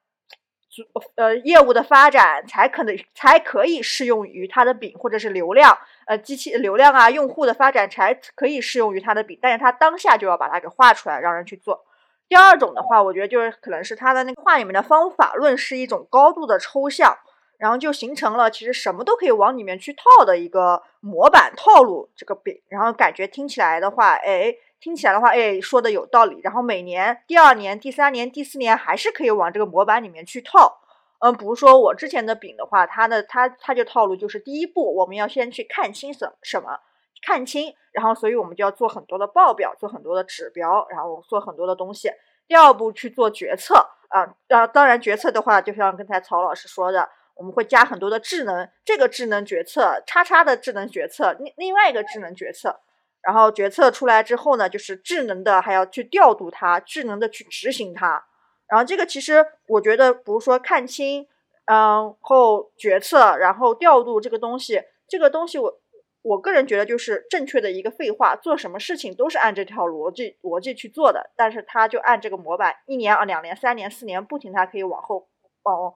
[1.17, 11.85] 呃业务的发展才可能才可以适用于它的饼，或者是流量，呃，机器流量啊，用户的发展才可以适用于它的饼，但是它当下就要把它给画出来，让人去做。
[12.29, 17.17] 第二种的话，我觉得就是可能是它的那个画里面的方法论是一种高度的抽象，
[17.59, 24.55] 然后就形成了其实什么都可以往里面去套的一个模板套路这个饼，然后感觉听起来的话，哎。
[24.81, 26.41] 听起来的话，哎，说的有道理。
[26.43, 30.81] 然后每年、第二年、第三年、第四年还是可以往这个模板里面去套。
[31.21, 36.79] 嗯，比如说我之前的饼的话，它的它它就套路就是第一步，我们要先去看清什什么，
[37.27, 42.09] 看清，然后所以我们就要做很多的报表，做很多的指标，然后做很多的东西。
[42.47, 43.75] 第二步去做决策
[44.11, 52.79] 啊，啊，当然决策的话，就像刚才曹老师说的，我们会加很多的智能，这个智能决策，叉叉的智能决策，另另外一个智能决策。
[53.23, 58.25] 然后决策出来之后呢，就是智能的还要去调度它，智能的去执行它。
[58.69, 61.27] 然后这个其实我觉得，比如说看清，
[61.67, 65.81] 嗯后决策，然后调度这个东西，这个东西我
[66.23, 68.37] 我个人觉得就是正确的一个废话。
[68.37, 75.29] 做什么事情都是按这条逻辑逻辑去做的，但是它就按这个模板，一年啊两年三年四年不停，它可以往后
[75.63, 75.95] 往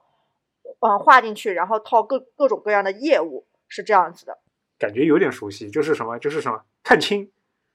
[0.81, 4.39] 往画进去，然后套各各种各样的业务，是这样子的。
[4.83, 7.31] 感觉有点熟悉，就是什么，就是什么，看清，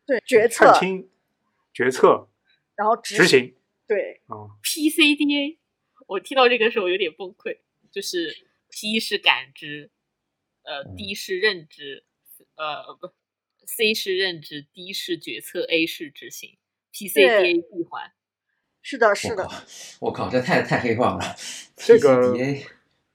[0.06, 1.10] 对，决策，看清，
[1.74, 2.28] 决策，
[2.76, 3.56] 然后执行，
[3.88, 5.58] 对，啊，PCDA，
[6.08, 8.36] 我听到这个时候有点崩溃，就是
[8.70, 9.90] P 是感知，
[10.64, 12.04] 呃，D 是认知，
[12.58, 13.14] 呃，不
[13.66, 16.58] ，C 是认知，D 是决策，A 是执行
[16.92, 18.12] ，PCDA 闭环，
[18.82, 19.48] 是的，是的，
[20.02, 21.36] 我靠，这太太黑化了，
[21.78, 22.36] 这个，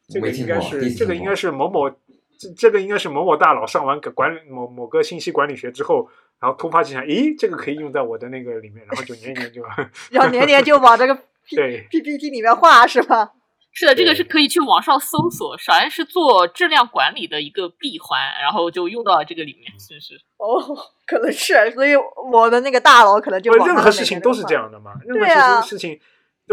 [0.09, 1.95] 这个应该是，这个应该是某某。
[2.43, 6.09] 这这个应该是某某大佬上完管理某某个信息管理学之后，
[6.41, 9.63] 然后突发奇想，咦，这个可以用在我的那个里面，然后就年年就，
[10.11, 11.15] 然后年年就往这个
[11.55, 13.33] 对 PPT 里面画，是吧？
[13.75, 20.15] 是的，这个是可以去网上搜索，首先是做质量管理的一个闭环，然后就用到了这个里面，是不是？
[20.37, 20.77] 哦，
[21.07, 21.93] 可能是，所以
[22.31, 25.99] 我的那个大佬可能就任何事情都是这样的嘛，任何事情。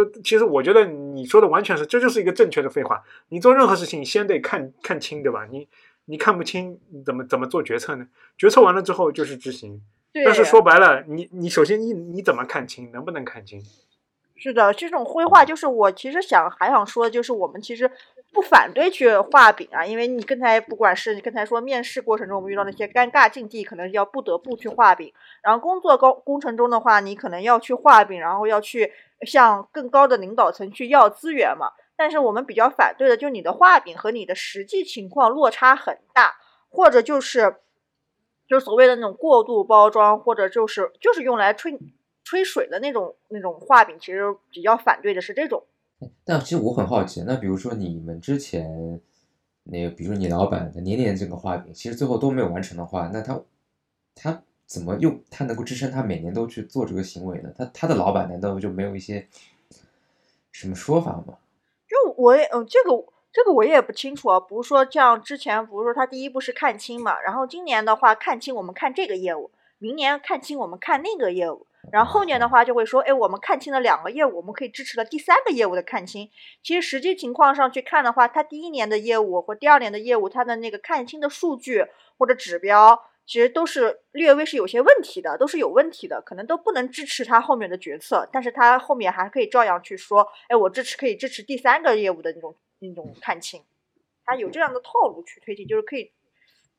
[0.06, 3.04] 就其实我觉得你说的完全是，这就是一个正确的废话。
[3.30, 5.48] 你做任何事情先得看看清，对吧？
[5.52, 5.68] 你
[6.06, 8.08] 你看不清，怎么怎么做决策呢？
[8.38, 9.82] 决策完了之后就是执行。
[10.26, 12.92] 但是说白了，你你首先你你怎么看清？
[12.92, 13.62] 能不能看清？
[14.36, 17.92] 是的，这种灰画就是我其实想还想说，就是我们其实
[18.32, 25.12] 不反对去画饼啊，因为你刚才不管是你刚才说面试过程中我们遇到那些尴尬境地，可能要不得不去画饼。
[25.44, 28.92] 然后工作高工程中的话，你可能要去画饼，然后要去
[29.26, 31.72] 向更高的领导层去要资源嘛。
[31.96, 36.34] 但是我们比较反对的，就你的画饼和你的实际情况落差很大，
[36.70, 37.56] 或者就是
[38.48, 41.78] 就是所谓的那种过度包装，或者就是就是用来吹。
[42.22, 45.64] 吹水的那种那种画饼，其实比较反对的是这种。
[46.24, 49.02] 但其实我很好奇，那比如说你们之前
[49.64, 53.42] 那个，比如说你老板的年年这个画饼，其实最后都没有完成的话，那他
[54.14, 57.50] 他怎么又他能够支撑他每年都去做这个行为呢？
[57.58, 59.28] 他他的老板难道就没有一些
[60.52, 61.40] 什么说法吗？
[61.88, 62.92] 就我也嗯，这个
[63.34, 64.40] 这个我也不清楚啊。
[64.40, 69.50] 不是说像之前不是说他第一步是看清嘛，然后今年的话看清，我们看这个业务，
[69.80, 71.66] 明年看清我们看那个业务。
[71.92, 76.30] 然后后年的话就会说，哎，我们看清了两个业务，我们可以支持了第三个业务的看清。
[76.62, 81.88] 其实实际情况上去看的话，他第一年的业务或第二年的业务，它的那个看清的数据
[82.20, 88.28] 或者指标，其实都是略微是有些问题的，都是有问题的，可能都不能支持他后面的决策。
[88.34, 93.62] 但是他后面还可以照样去说，哎，我支持可以支持第三个业务的那种那种看清，
[94.26, 96.12] 他有这样的套路去推进，就是可以，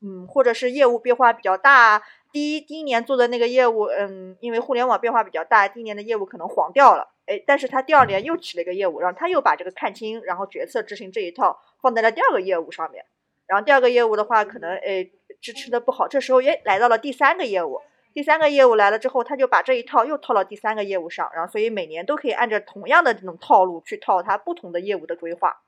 [0.01, 2.03] 嗯，或者是业务变化比较大。
[2.33, 13.05] 第一第一年做的那个业务，嗯，因为互联网变化比较大，第一年的业务可能黄掉了，哎，但是他第二年又起了一个业务，然后他又把这个看清，然后决策执行这一套放在了第二个业务上面，
[13.47, 15.09] 然后第二个业务的话，可能哎
[15.41, 17.81] 支持的不好，这时候也来到了第三个业务，
[18.13, 25.61] 第三个业务来了之后，他就把这一套又套到第三个业务上，然后所以每年都可以按照同样的这种套路去套他不同的业务的规划，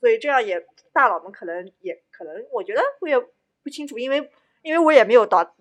[0.00, 3.16] 所以这样也大佬们可能也可能，我觉得我也
[3.62, 4.30] 不清楚，因为
[4.62, 5.54] 因为我也没有到。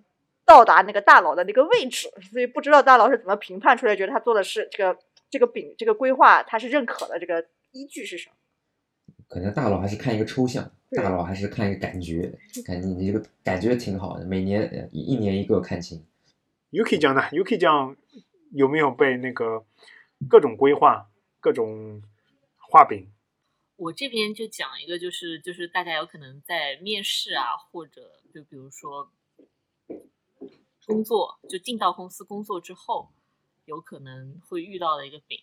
[0.48, 4.98] 到达那个大佬的那个位置， 所以不知道大佬是怎么评判出来，觉得他做的是这个
[5.30, 8.36] 这个饼这个规划他是认可的，这个依据是什么？
[9.28, 16.06] 可能大佬还是看一个抽象，大佬还是看一个感觉，感觉你这个感觉挺好的，每年呃一一年一个看清。
[16.72, 17.96] Yuki 酱呢？Yuki 酱
[18.52, 19.66] 有没有被那个
[20.30, 21.10] 各种规划、
[21.40, 22.02] 各种
[22.58, 23.10] 画饼？
[23.76, 29.12] 我这边就讲一个，就是就是大家有可能在面试啊，或者就比如说
[30.86, 33.10] 工作，就进到公司工作之后，
[33.66, 35.40] 有可能会遇到的一个饼。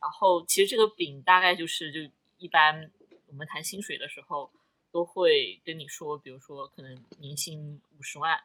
[0.00, 2.00] 然后其实这个饼大概就是，就
[2.38, 2.90] 一般
[3.26, 4.50] 我们谈薪水的时候，
[4.90, 8.42] 都会跟你说，比如说可能年薪五十万，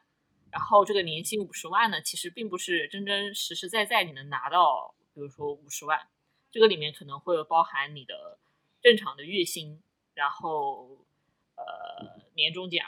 [0.50, 6.08] 然后这个年薪五十万呢，其实并不是真真实实在在你能拿到，比如说五十万，
[6.50, 8.38] 这个里面可能会包含你的
[8.82, 9.82] 正常的月薪，
[10.14, 11.06] 然后
[11.56, 12.84] 呃年终奖，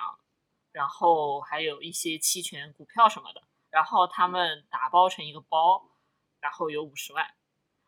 [0.72, 5.88] 然后还有一些期权、股票什么的，然后他们打包成一个包，
[6.40, 7.34] 然后有五十万，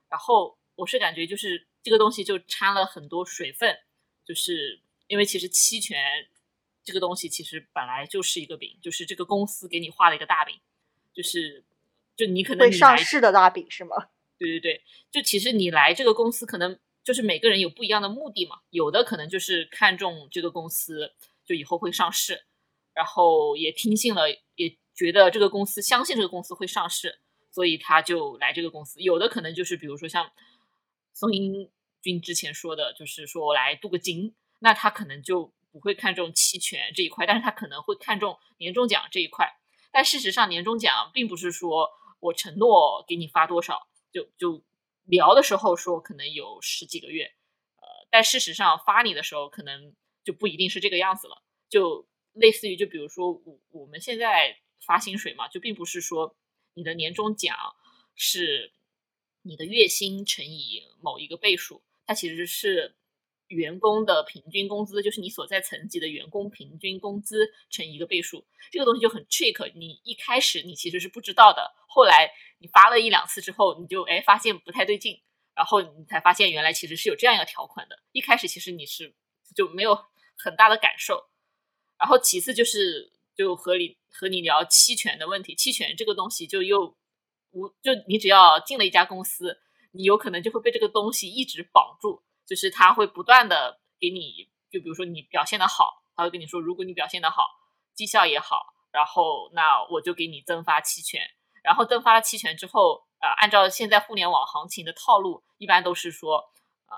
[0.08, 3.78] 然后我是感觉就是这个东西就掺了很多水分，
[4.26, 6.26] 就是因为其实期权
[6.84, 10.58] 这个东西其实本来就是一个饼，就是这个公司给你画了一个大饼，
[11.14, 11.64] 就是
[12.16, 14.08] 就你可能会上市的大饼是吗？
[14.38, 18.60] 对对对，就其实你来这个公司，可能就是每个人有不一样的目的嘛。
[18.70, 21.14] 有的可能就是看中这个公司，
[21.46, 22.44] 就以后会上市，
[22.92, 27.18] 然后也听信了，也觉得这个公司相信这个公司会上市，
[27.50, 29.00] 所以他就来这个公司。
[29.00, 30.30] 有的可能就是比如说像
[31.14, 31.70] 宋英
[32.06, 39.46] 军之前说的，就是说我来镀个金，那他可能就不会看重期权这一块，但是他可能会看重年终奖这一块。
[39.90, 41.90] 但事实上，年终奖并不是说
[42.20, 43.88] 我承诺给你发多少。
[44.12, 44.64] 就就
[45.04, 49.94] 聊的时候说可能有十几个月，呃，但事实上发你的时候可能
[50.24, 51.42] 就不一定是这个样子了。
[51.68, 56.36] 就类似于就比如说我我们现在发薪水嘛，就并不是说
[56.74, 57.56] 你的年终奖
[58.14, 58.72] 是
[59.42, 62.94] 你的月薪乘以某一个倍数，它其实是
[63.48, 68.46] 员工的平均工资，就是你所在层级的员工平均工资乘一个倍数。
[68.70, 75.20] 这个东西就很 trick，你一开始你其实是不知道的，后来你发了一两次之后，你就哎发现不太对劲，
[75.54, 77.98] 然后你才发现原来其实是有这样一个条款的。
[78.12, 79.14] 一开始其实你是
[79.54, 79.96] 就没有
[80.36, 81.28] 很大的感受，
[81.98, 86.96] 然后其次就是就和你和你聊期权的问题，期权这个东西就又
[87.52, 89.60] 无就你只要进了一家公司，
[89.96, 97.48] 你有可能就会被这个东西一直绑住，就是他会不断的给你，就比如说你表现的好，他会跟你说，如果你表现的好，
[97.94, 101.20] 绩效也好，然后那我就给你增发期权，
[101.62, 106.50] 然后增发了期权之后，呃，按照现在互联网行情的套路，一般都是说，
[106.88, 106.96] 呃，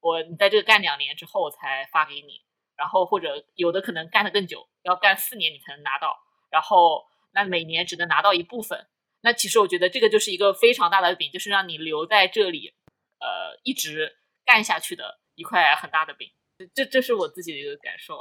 [0.00, 2.42] 我你在这个干两年之后才发给你，
[2.76, 6.18] 然后或者有的可能干的更久，要干四年你才能拿到，
[6.50, 8.86] 然后那每年只能拿到一部分。
[9.20, 12.72] 那其实我觉得这个就是一个非常大的饼，就是让你留在这里，
[13.18, 16.28] 呃，一直干下去的一块很大的饼。
[16.74, 18.18] 这这是我自己的一个感受。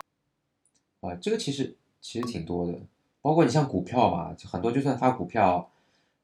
[1.01, 2.79] 啊，这个其实其实挺多的，
[3.21, 5.71] 包括你像股票吧，就很多就算发股票，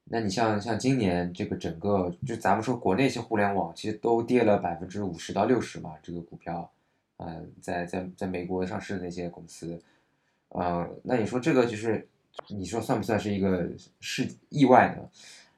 [0.04, 6.72] 那你像像今年这个整个就咱们说国内一些互联网其实都跌了百分之五十到六十嘛，这个股票，
[7.18, 9.80] 嗯、在在在美国上市的那些公司，
[10.48, 12.08] 呃，那你说这个就是
[12.48, 13.68] 你说算不算是一个
[14.00, 15.08] 是意外呢？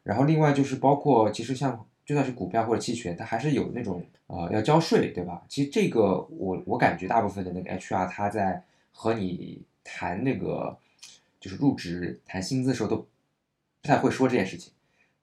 [0.02, 5.42] 然后另外就是包括其实像就算是股票或者期权，它还是有那种呃要交税，对吧？
[5.48, 8.62] 其实这个我我感觉大部分的那个 HR 他在
[8.92, 10.78] 和你谈那个
[11.40, 14.72] 就是入职谈薪资的时候都不太会说这件事情，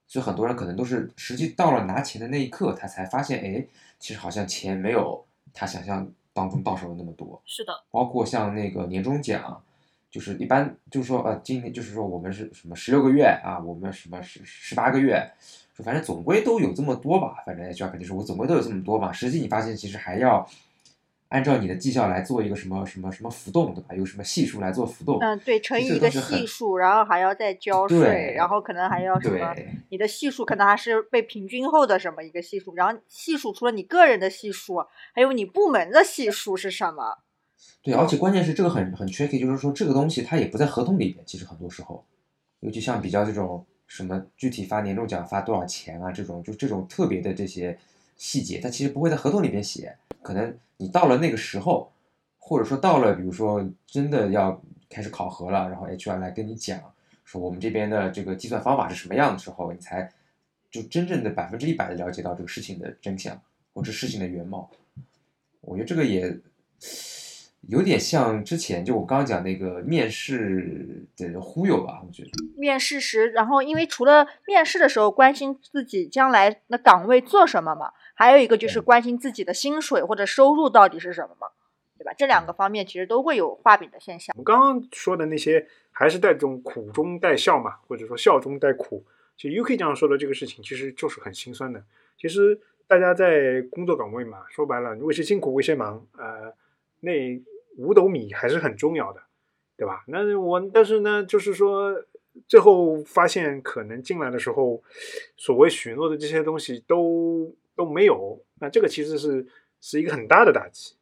[0.08, 3.66] 所以很多人可能都是实际到了拿钱的那一刻，他才发现，哎，
[4.00, 7.42] 其实好像钱没有他想象当中到手的那么多。
[7.46, 9.64] 是的，包括像那个年终奖，
[10.14, 15.28] 就是一般就是说呃，今年就是说我们是什么十六个月啊，我们什么十十八个月，
[15.76, 19.12] 说反正总归都有这么多吧，反正 HR 肯定是我总归都有这么多嘛。
[19.12, 20.48] 实际你发现其实还要
[21.30, 23.96] 按照你的绩效来做一个什么什么什么浮动，对吧？
[23.96, 25.18] 有什么系数来做浮动。
[25.20, 29.56] 嗯，对，乘以一个系数，然后还要再交税，然后可能还要什么？
[29.90, 34.86] 你的系数可能还是被平均后的什么一个系数，然后系数除了你个人的系数，
[35.16, 37.18] 还有你部门的系数是什么？
[37.82, 42.06] 对，而且关键是这个很很 tricky，就是说这个东西它也不在合同里面，其实很多时候，
[42.62, 47.78] 尤其像比较这种什么具体发年终奖发多少钱啊这种，就这种特别的这些
[48.16, 49.96] 细节，它其实不会在合同里边写。
[50.22, 51.92] 可能你到了那个时候，
[52.38, 56.80] 或者说到了，比如说真的要开始考核了，然后 HR 来跟你讲
[57.26, 60.10] 说我们这边的这个计算方法是什么样的时候，你才
[60.72, 63.40] 就真正的百分之一百的了解到这个事情的真相
[63.74, 64.72] 或者事情的原貌。
[65.60, 66.40] 我觉得这个也
[67.70, 72.30] 有点像之前就我刚刚讲那个面试的忽悠吧，我觉得。
[72.58, 81.48] 面试时，然后因为除了面试的时候关心自己将来的岗位做什么嘛，还有一个就是关心自己的薪水或者收入到底是什么嘛，
[81.98, 82.14] 对吧？
[82.18, 84.34] 这两个方面其实都会有画饼的现象。
[84.36, 89.06] 我们刚刚说的那些，还是带这种苦中带笑嘛，或者说笑中带苦。
[89.38, 91.84] 其实 UK 这样说的这个事情，其实就是很心酸的。
[92.18, 96.54] 其实大家在工作岗位嘛，说白了，为谁辛苦为谁忙，呃，
[97.00, 97.12] 那
[97.78, 99.22] 五斗米还是很重要的，
[99.78, 100.04] 对吧？
[100.08, 102.06] 那我但是呢，就是说
[102.48, 104.82] 最后发现可能进来的时候，
[105.38, 109.46] 所谓许诺的这些东西都都没有，那这个其实是
[109.80, 110.96] 是一个很大的打击。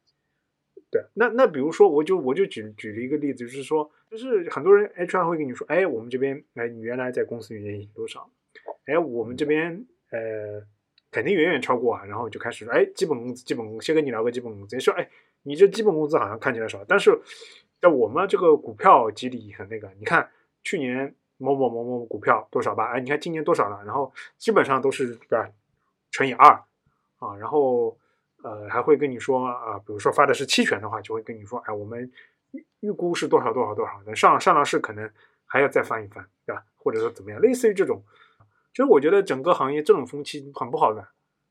[0.90, 8.30] 对，那那比如说，我就我就举举了一个例子，就是说，就是很多人 HR 会跟你说，哎，我们这边，哎，你原来在公司里面多少？
[8.84, 10.62] 哎，我们这边呃，
[11.10, 15.10] 肯定远远超过啊，然后就开始说，哎，基本工资，基本工资，先跟你聊个基本工资，说，哎，
[15.44, 17.22] 你这基本工资好像看起来少，但是
[17.80, 20.30] 在我们这个股票激励很那个，你看
[20.64, 25.50] 去年某某某某股票多少吧，哎，你看今年多少了，然后基本上都是对吧，
[26.12, 26.64] 乘以二
[27.18, 27.98] 啊，然后。
[28.44, 32.12] 呃，还会跟你说啊，比如说发的是期权的话，就会跟你说，哎，我们
[32.50, 35.08] 预预估是多少多少多少，等上上了市可能
[35.46, 36.64] 还要再翻一翻，对吧？
[36.76, 38.04] 或者说怎么样，类似于这种。
[38.74, 41.08] 其实我觉得整个行业这种风气很不好的，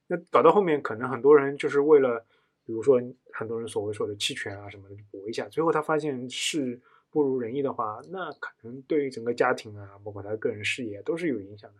[0.09, 2.26] 那搞到后面可能很多人就是为了，
[2.70, 3.02] 比如说
[3.32, 11.76] 很多人所谓说的期权啊什么的搏一下，最后他发现是不如人意的话，那可能对于整个家庭啊，包括他个人事业都是有影响的。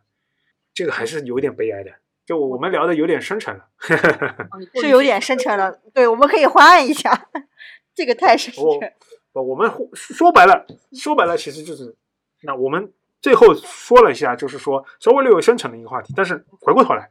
[0.75, 1.93] 这个还是有点悲哀的。
[2.27, 3.69] 就我们聊的有点深沉了，
[4.75, 5.81] 是有点深沉了。
[5.95, 7.29] 对，我们可以换一下，
[7.95, 8.93] 这个太深沉。
[9.33, 11.95] 我我们说白了，说白了，其实就是
[12.43, 16.13] 那我们最后说了一下，就是说稍微略有深沉的一个话题。
[16.17, 17.11] 但是回过头来，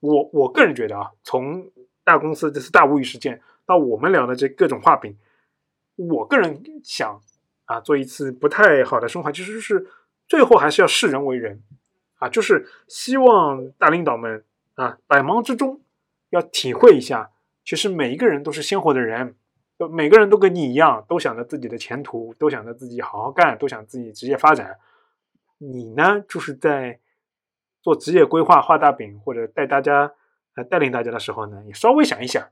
[0.00, 1.70] 我我个人觉得啊，从
[2.04, 5.16] 大公司这次大无语事件到我们聊的这各种画饼，
[5.96, 7.20] 我个人想
[7.64, 9.86] 啊，做一次不太好的升华，其实就是
[10.26, 11.62] 最后还是要视人为人
[12.16, 14.44] 啊，就是希望大领导们。
[14.76, 15.82] 啊，百忙之中
[16.30, 17.32] 要体会一下，
[17.66, 19.34] 其实每一个人都是鲜活的人，
[19.90, 24.78] 每个人都跟你一样，都想着自己的前途，都想着自己好好干，都想自己职业发展。
[25.58, 26.98] 你呢，就是在
[27.82, 30.14] 做职业规划、画大饼，或者带大家
[30.62, 32.46] 带领大家的时候呢，你稍微想一想，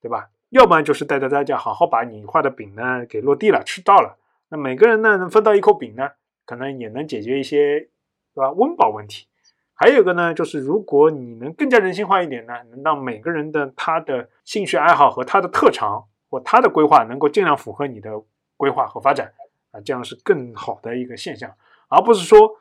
[0.00, 0.30] 对吧？
[0.50, 4.18] 要不然就是带着大家好好把你画的饼呢给落地了，吃到了。
[4.48, 6.10] 那每个人呢能分到一口饼呢，
[6.44, 7.88] 可能也能解决一些，
[8.34, 8.50] 对吧？
[8.50, 9.28] 温饱问题。
[9.74, 18.22] 还有一个呢，就是如果你能更加人性化一点呢，能让每个人的他的兴趣爱好和他的特长或他的规划能够尽量符合你的
[18.56, 19.32] 规划和发展
[19.70, 21.54] 啊，这样是更好的一个现象，
[21.88, 22.58] 而不是说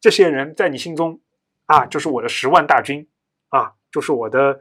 [0.00, 1.20] 这些人在你心中
[1.66, 3.06] 啊就是我的十万大军
[3.48, 4.60] 啊，就是我的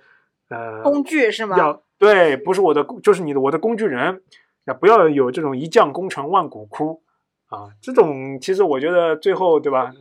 [0.49, 1.57] 呃工具是吗？
[1.57, 4.21] 要对，不是我的，就是你的我的工具人，
[4.65, 7.01] 啊，不要有这种一将功成万骨枯
[7.47, 9.93] 啊，这种其实我觉得最后对吧？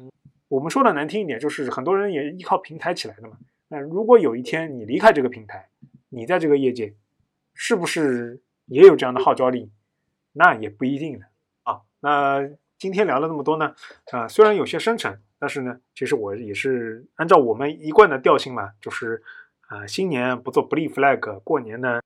[0.48, 3.36] 我们说的难听一点，就是很多人也依靠平台起来的嘛。
[3.68, 5.68] 那如果有一天你离开这个平台，
[6.08, 6.94] 你在这个业界，
[7.52, 9.72] 是不是也有这样的号召力？
[10.32, 11.26] 那也不一定的
[11.64, 11.80] 啊。
[12.00, 12.48] 那
[12.78, 13.74] 今天聊了那么多呢，
[14.12, 19.22] 啊，虽然有些深沉，但是呢，其实我也是按照我们一贯的调性嘛，就是
[19.68, 22.00] 啊，新年不做不立 flag，过年呢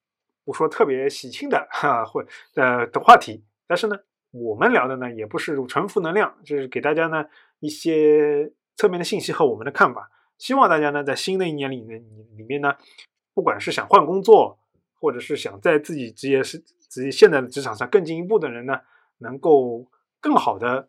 [0.45, 2.23] 不说特别喜庆的哈或
[2.55, 3.97] 呃的话题，但是呢，
[4.31, 7.25] 我们聊的呢也不是纯负能量，就是给大家呢。
[7.61, 12.03] 一些侧面的信息和我们的看法，希望大家呢在新的一年里面，
[12.37, 12.75] 里面呢，
[13.35, 14.59] 不管是想换工作，
[14.99, 16.59] 或者是想在自己职业是
[16.91, 18.81] 职业现在的职场上更进一步的人呢，
[19.19, 19.87] 能够
[20.21, 20.89] 更好的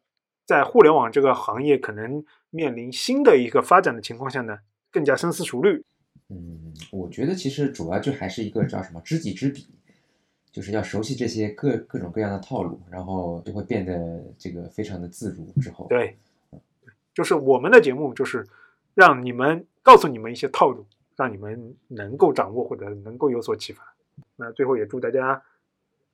[0.51, 4.59] 在互联网这个行业可能面临新的一个发展的情况下呢，
[4.91, 5.81] 更加深思熟虑。
[6.27, 9.65] 嗯，我觉得其实主要就还是一个叫什么知己知彼，
[10.51, 15.61] 就是要熟悉这些各各种各样的套路，然后就会变得这个非常的自如。
[15.61, 16.17] 之后对。
[17.13, 18.45] 就是我们的节目，就是
[18.93, 20.85] 让你们告诉你们一些套路，
[21.15, 23.95] 让你们能够掌握或者能够有所启发。
[24.35, 25.41] 那最后也祝大家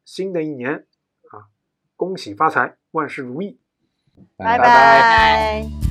[0.05, 0.85] 新的一年
[1.31, 1.49] 啊，
[1.95, 3.57] 恭喜发财，万事如意，
[4.37, 5.86] 拜拜。